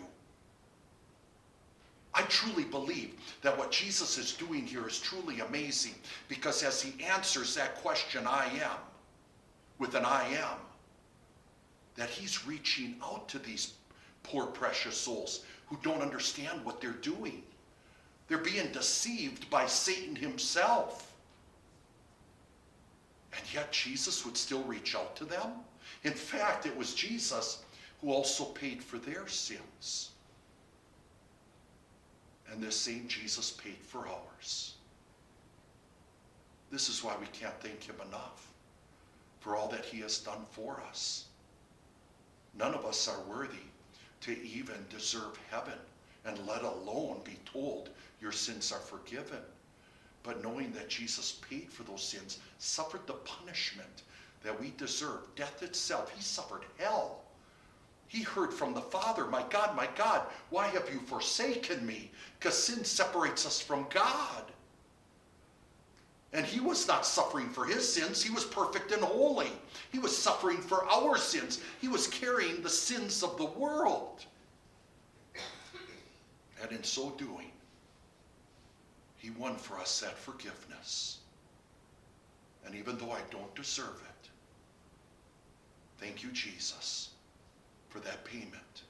I 2.16 2.22
truly 2.24 2.64
believe 2.64 3.16
that 3.42 3.58
what 3.58 3.72
Jesus 3.72 4.18
is 4.18 4.34
doing 4.34 4.66
here 4.68 4.88
is 4.88 5.00
truly 5.00 5.40
amazing 5.40 5.96
because 6.28 6.62
as 6.64 6.82
he 6.82 7.04
answers 7.04 7.56
that 7.56 7.76
question, 7.82 8.28
I 8.28 8.46
am, 8.62 8.78
with 9.80 9.96
an 9.96 10.06
I 10.06 10.28
am, 10.28 10.58
that 11.96 12.10
he's 12.10 12.46
reaching 12.46 12.96
out 13.04 13.28
to 13.30 13.40
these 13.40 13.74
poor, 14.22 14.46
precious 14.46 14.96
souls 14.96 15.44
who 15.68 15.78
don't 15.82 16.02
understand 16.02 16.64
what 16.64 16.80
they're 16.80 16.92
doing. 16.92 17.42
They're 18.28 18.38
being 18.38 18.72
deceived 18.72 19.50
by 19.50 19.66
Satan 19.66 20.16
himself. 20.16 21.13
And 23.36 23.54
yet 23.54 23.72
Jesus 23.72 24.26
would 24.26 24.38
still 24.38 24.64
reach 24.64 24.96
out 24.96 25.16
to 25.16 25.26
them. 25.26 25.52
In 26.04 26.14
fact, 26.14 26.66
it 26.66 26.76
was 26.76 26.94
Jesus 26.94 27.64
who 28.02 28.12
also 28.12 28.46
paid 28.46 28.84
for 28.84 28.98
their 28.98 29.28
sins. 29.28 30.12
And 32.52 32.62
this 32.62 32.76
same 32.76 33.08
Jesus 33.08 33.52
paid 33.52 33.78
for 33.82 34.08
ours. 34.08 34.74
This 36.72 36.90
is 36.90 37.04
why 37.04 37.16
we 37.20 37.28
can't 37.28 37.60
thank 37.62 37.84
him 37.84 37.96
enough 38.08 38.52
for 39.40 39.56
all 39.56 39.68
that 39.70 39.86
he 39.86 40.00
has 40.02 40.20
done 40.20 40.46
for 40.52 40.82
us. 40.90 41.26
None 42.58 42.74
of 42.74 42.86
us 42.86 43.08
are 43.08 43.22
worthy 43.22 43.68
to 44.22 44.32
even 44.42 44.86
deserve 44.90 45.38
heaven, 45.50 45.78
and 46.26 46.48
let 46.48 46.64
alone 46.64 47.20
be 47.24 47.38
told 47.46 47.90
your 48.22 48.32
sins 48.32 48.72
are 48.72 48.80
forgiven. 48.80 49.42
But 50.24 50.42
knowing 50.42 50.72
that 50.72 50.90
Jesus 50.90 51.40
paid 51.50 51.72
for 51.72 51.84
those 51.84 52.04
sins, 52.04 52.40
suffered 52.58 53.06
the 53.06 53.14
punishment 53.14 54.04
that 54.44 54.60
we 54.60 54.74
deserve, 54.78 55.22
death 55.36 55.62
itself, 55.62 56.12
he 56.16 56.22
suffered 56.22 56.64
hell. 56.78 57.20
He 58.08 58.22
heard 58.22 58.54
from 58.54 58.74
the 58.74 58.82
Father, 58.82 59.26
My 59.26 59.44
God, 59.50 59.76
my 59.76 59.88
God, 59.96 60.24
why 60.50 60.68
have 60.68 60.90
you 60.92 61.00
forsaken 61.00 61.86
me? 61.86 62.12
Because 62.40 62.58
sin 62.58 62.86
separates 62.86 63.46
us 63.46 63.60
from 63.60 63.88
God. 63.90 64.44
And 66.32 66.46
he 66.46 66.60
was 66.60 66.88
not 66.88 67.06
suffering 67.06 67.50
for 67.50 67.66
his 67.66 67.92
sins. 67.92 68.24
He 68.24 68.32
was 68.34 68.44
perfect 68.44 68.92
and 68.92 69.04
holy. 69.04 69.52
He 69.92 70.00
was 70.00 70.18
suffering 70.18 70.58
for 70.58 70.84
our 70.86 71.18
sins. 71.18 71.62
He 71.80 71.88
was 71.88 72.08
carrying 72.08 72.62
the 72.62 72.70
sins 72.70 73.22
of 73.22 73.38
the 73.38 73.46
world. 73.46 74.26
And 76.62 76.72
in 76.72 76.84
so 76.84 77.12
doing, 77.12 77.52
he 79.24 79.30
won 79.30 79.56
for 79.56 79.80
us 79.80 80.02
that 80.02 80.18
forgiveness. 80.18 81.20
And 82.66 82.76
even 82.76 82.98
though 82.98 83.12
I 83.12 83.22
don't 83.32 83.56
deserve 83.56 84.02
it, 84.10 84.30
thank 85.98 86.24
you, 86.24 86.30
Jesus, 86.32 87.12
for 87.88 88.00
that 88.02 88.26
payment. 88.26 88.84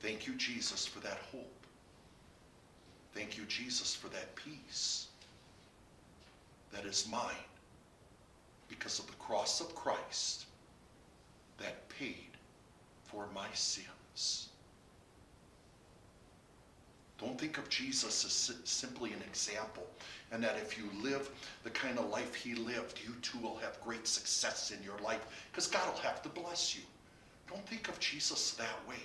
Thank 0.00 0.26
you, 0.26 0.34
Jesus, 0.36 0.86
for 0.86 1.00
that 1.00 1.18
hope. 1.30 1.52
Thank 3.12 3.36
you, 3.36 3.44
Jesus, 3.44 3.94
for 3.94 4.08
that 4.08 4.34
peace 4.36 5.08
that 6.72 6.86
is 6.86 7.06
mine 7.10 7.34
because 8.68 8.98
of 8.98 9.06
the 9.06 9.12
cross 9.14 9.60
of 9.60 9.74
Christ 9.74 10.46
that 11.58 11.86
paid 11.90 12.30
for 13.04 13.26
my 13.34 13.48
sins. 13.52 14.45
Think 17.38 17.58
of 17.58 17.68
Jesus 17.68 18.24
as 18.24 18.56
simply 18.64 19.12
an 19.12 19.20
example, 19.28 19.86
and 20.32 20.42
that 20.42 20.56
if 20.56 20.78
you 20.78 20.84
live 21.02 21.30
the 21.64 21.70
kind 21.70 21.98
of 21.98 22.08
life 22.08 22.34
he 22.34 22.54
lived, 22.54 22.98
you 23.04 23.14
too 23.20 23.38
will 23.38 23.56
have 23.56 23.80
great 23.82 24.08
success 24.08 24.70
in 24.70 24.82
your 24.82 24.98
life 25.04 25.20
because 25.52 25.66
God 25.66 25.86
will 25.92 26.00
have 26.00 26.22
to 26.22 26.28
bless 26.30 26.74
you. 26.74 26.82
Don't 27.48 27.64
think 27.68 27.88
of 27.88 28.00
Jesus 28.00 28.52
that 28.52 28.88
way. 28.88 28.96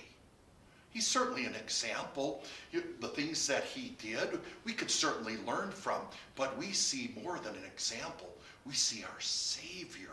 He's 0.91 1.05
certainly 1.05 1.45
an 1.45 1.55
example. 1.55 2.43
The 2.71 3.07
things 3.09 3.45
that 3.47 3.63
he 3.65 3.95
did, 4.01 4.39
we 4.65 4.73
could 4.73 4.89
certainly 4.89 5.37
learn 5.45 5.69
from, 5.71 6.01
but 6.35 6.57
we 6.57 6.71
see 6.71 7.13
more 7.23 7.37
than 7.37 7.55
an 7.55 7.65
example. 7.65 8.29
We 8.65 8.73
see 8.73 9.03
our 9.03 9.19
Savior. 9.19 10.09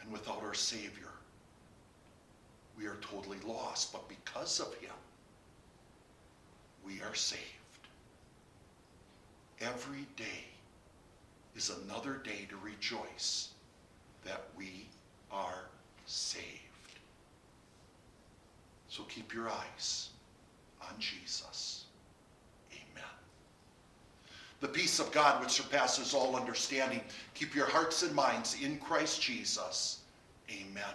And 0.00 0.12
without 0.12 0.42
our 0.42 0.54
Savior, 0.54 1.11
we 2.78 2.86
are 2.86 2.96
totally 3.00 3.38
lost. 3.46 3.92
But 3.92 4.08
because 4.08 4.60
of 4.60 4.74
him, 4.76 4.94
we 6.84 7.00
are 7.02 7.14
saved. 7.14 7.40
Every 9.60 10.06
day 10.16 10.44
is 11.54 11.70
another 11.86 12.14
day 12.24 12.46
to 12.48 12.56
rejoice 12.64 13.50
that 14.24 14.44
we 14.56 14.86
are 15.30 15.66
saved. 16.06 16.46
So 18.88 19.04
keep 19.04 19.32
your 19.32 19.48
eyes 19.48 20.10
on 20.82 20.94
Jesus. 20.98 21.84
Amen. 22.72 23.10
The 24.60 24.68
peace 24.68 24.98
of 24.98 25.10
God, 25.12 25.40
which 25.40 25.50
surpasses 25.50 26.12
all 26.12 26.36
understanding, 26.36 27.00
keep 27.34 27.54
your 27.54 27.66
hearts 27.66 28.02
and 28.02 28.14
minds 28.14 28.56
in 28.62 28.78
Christ 28.78 29.22
Jesus. 29.22 30.00
Amen. 30.50 30.94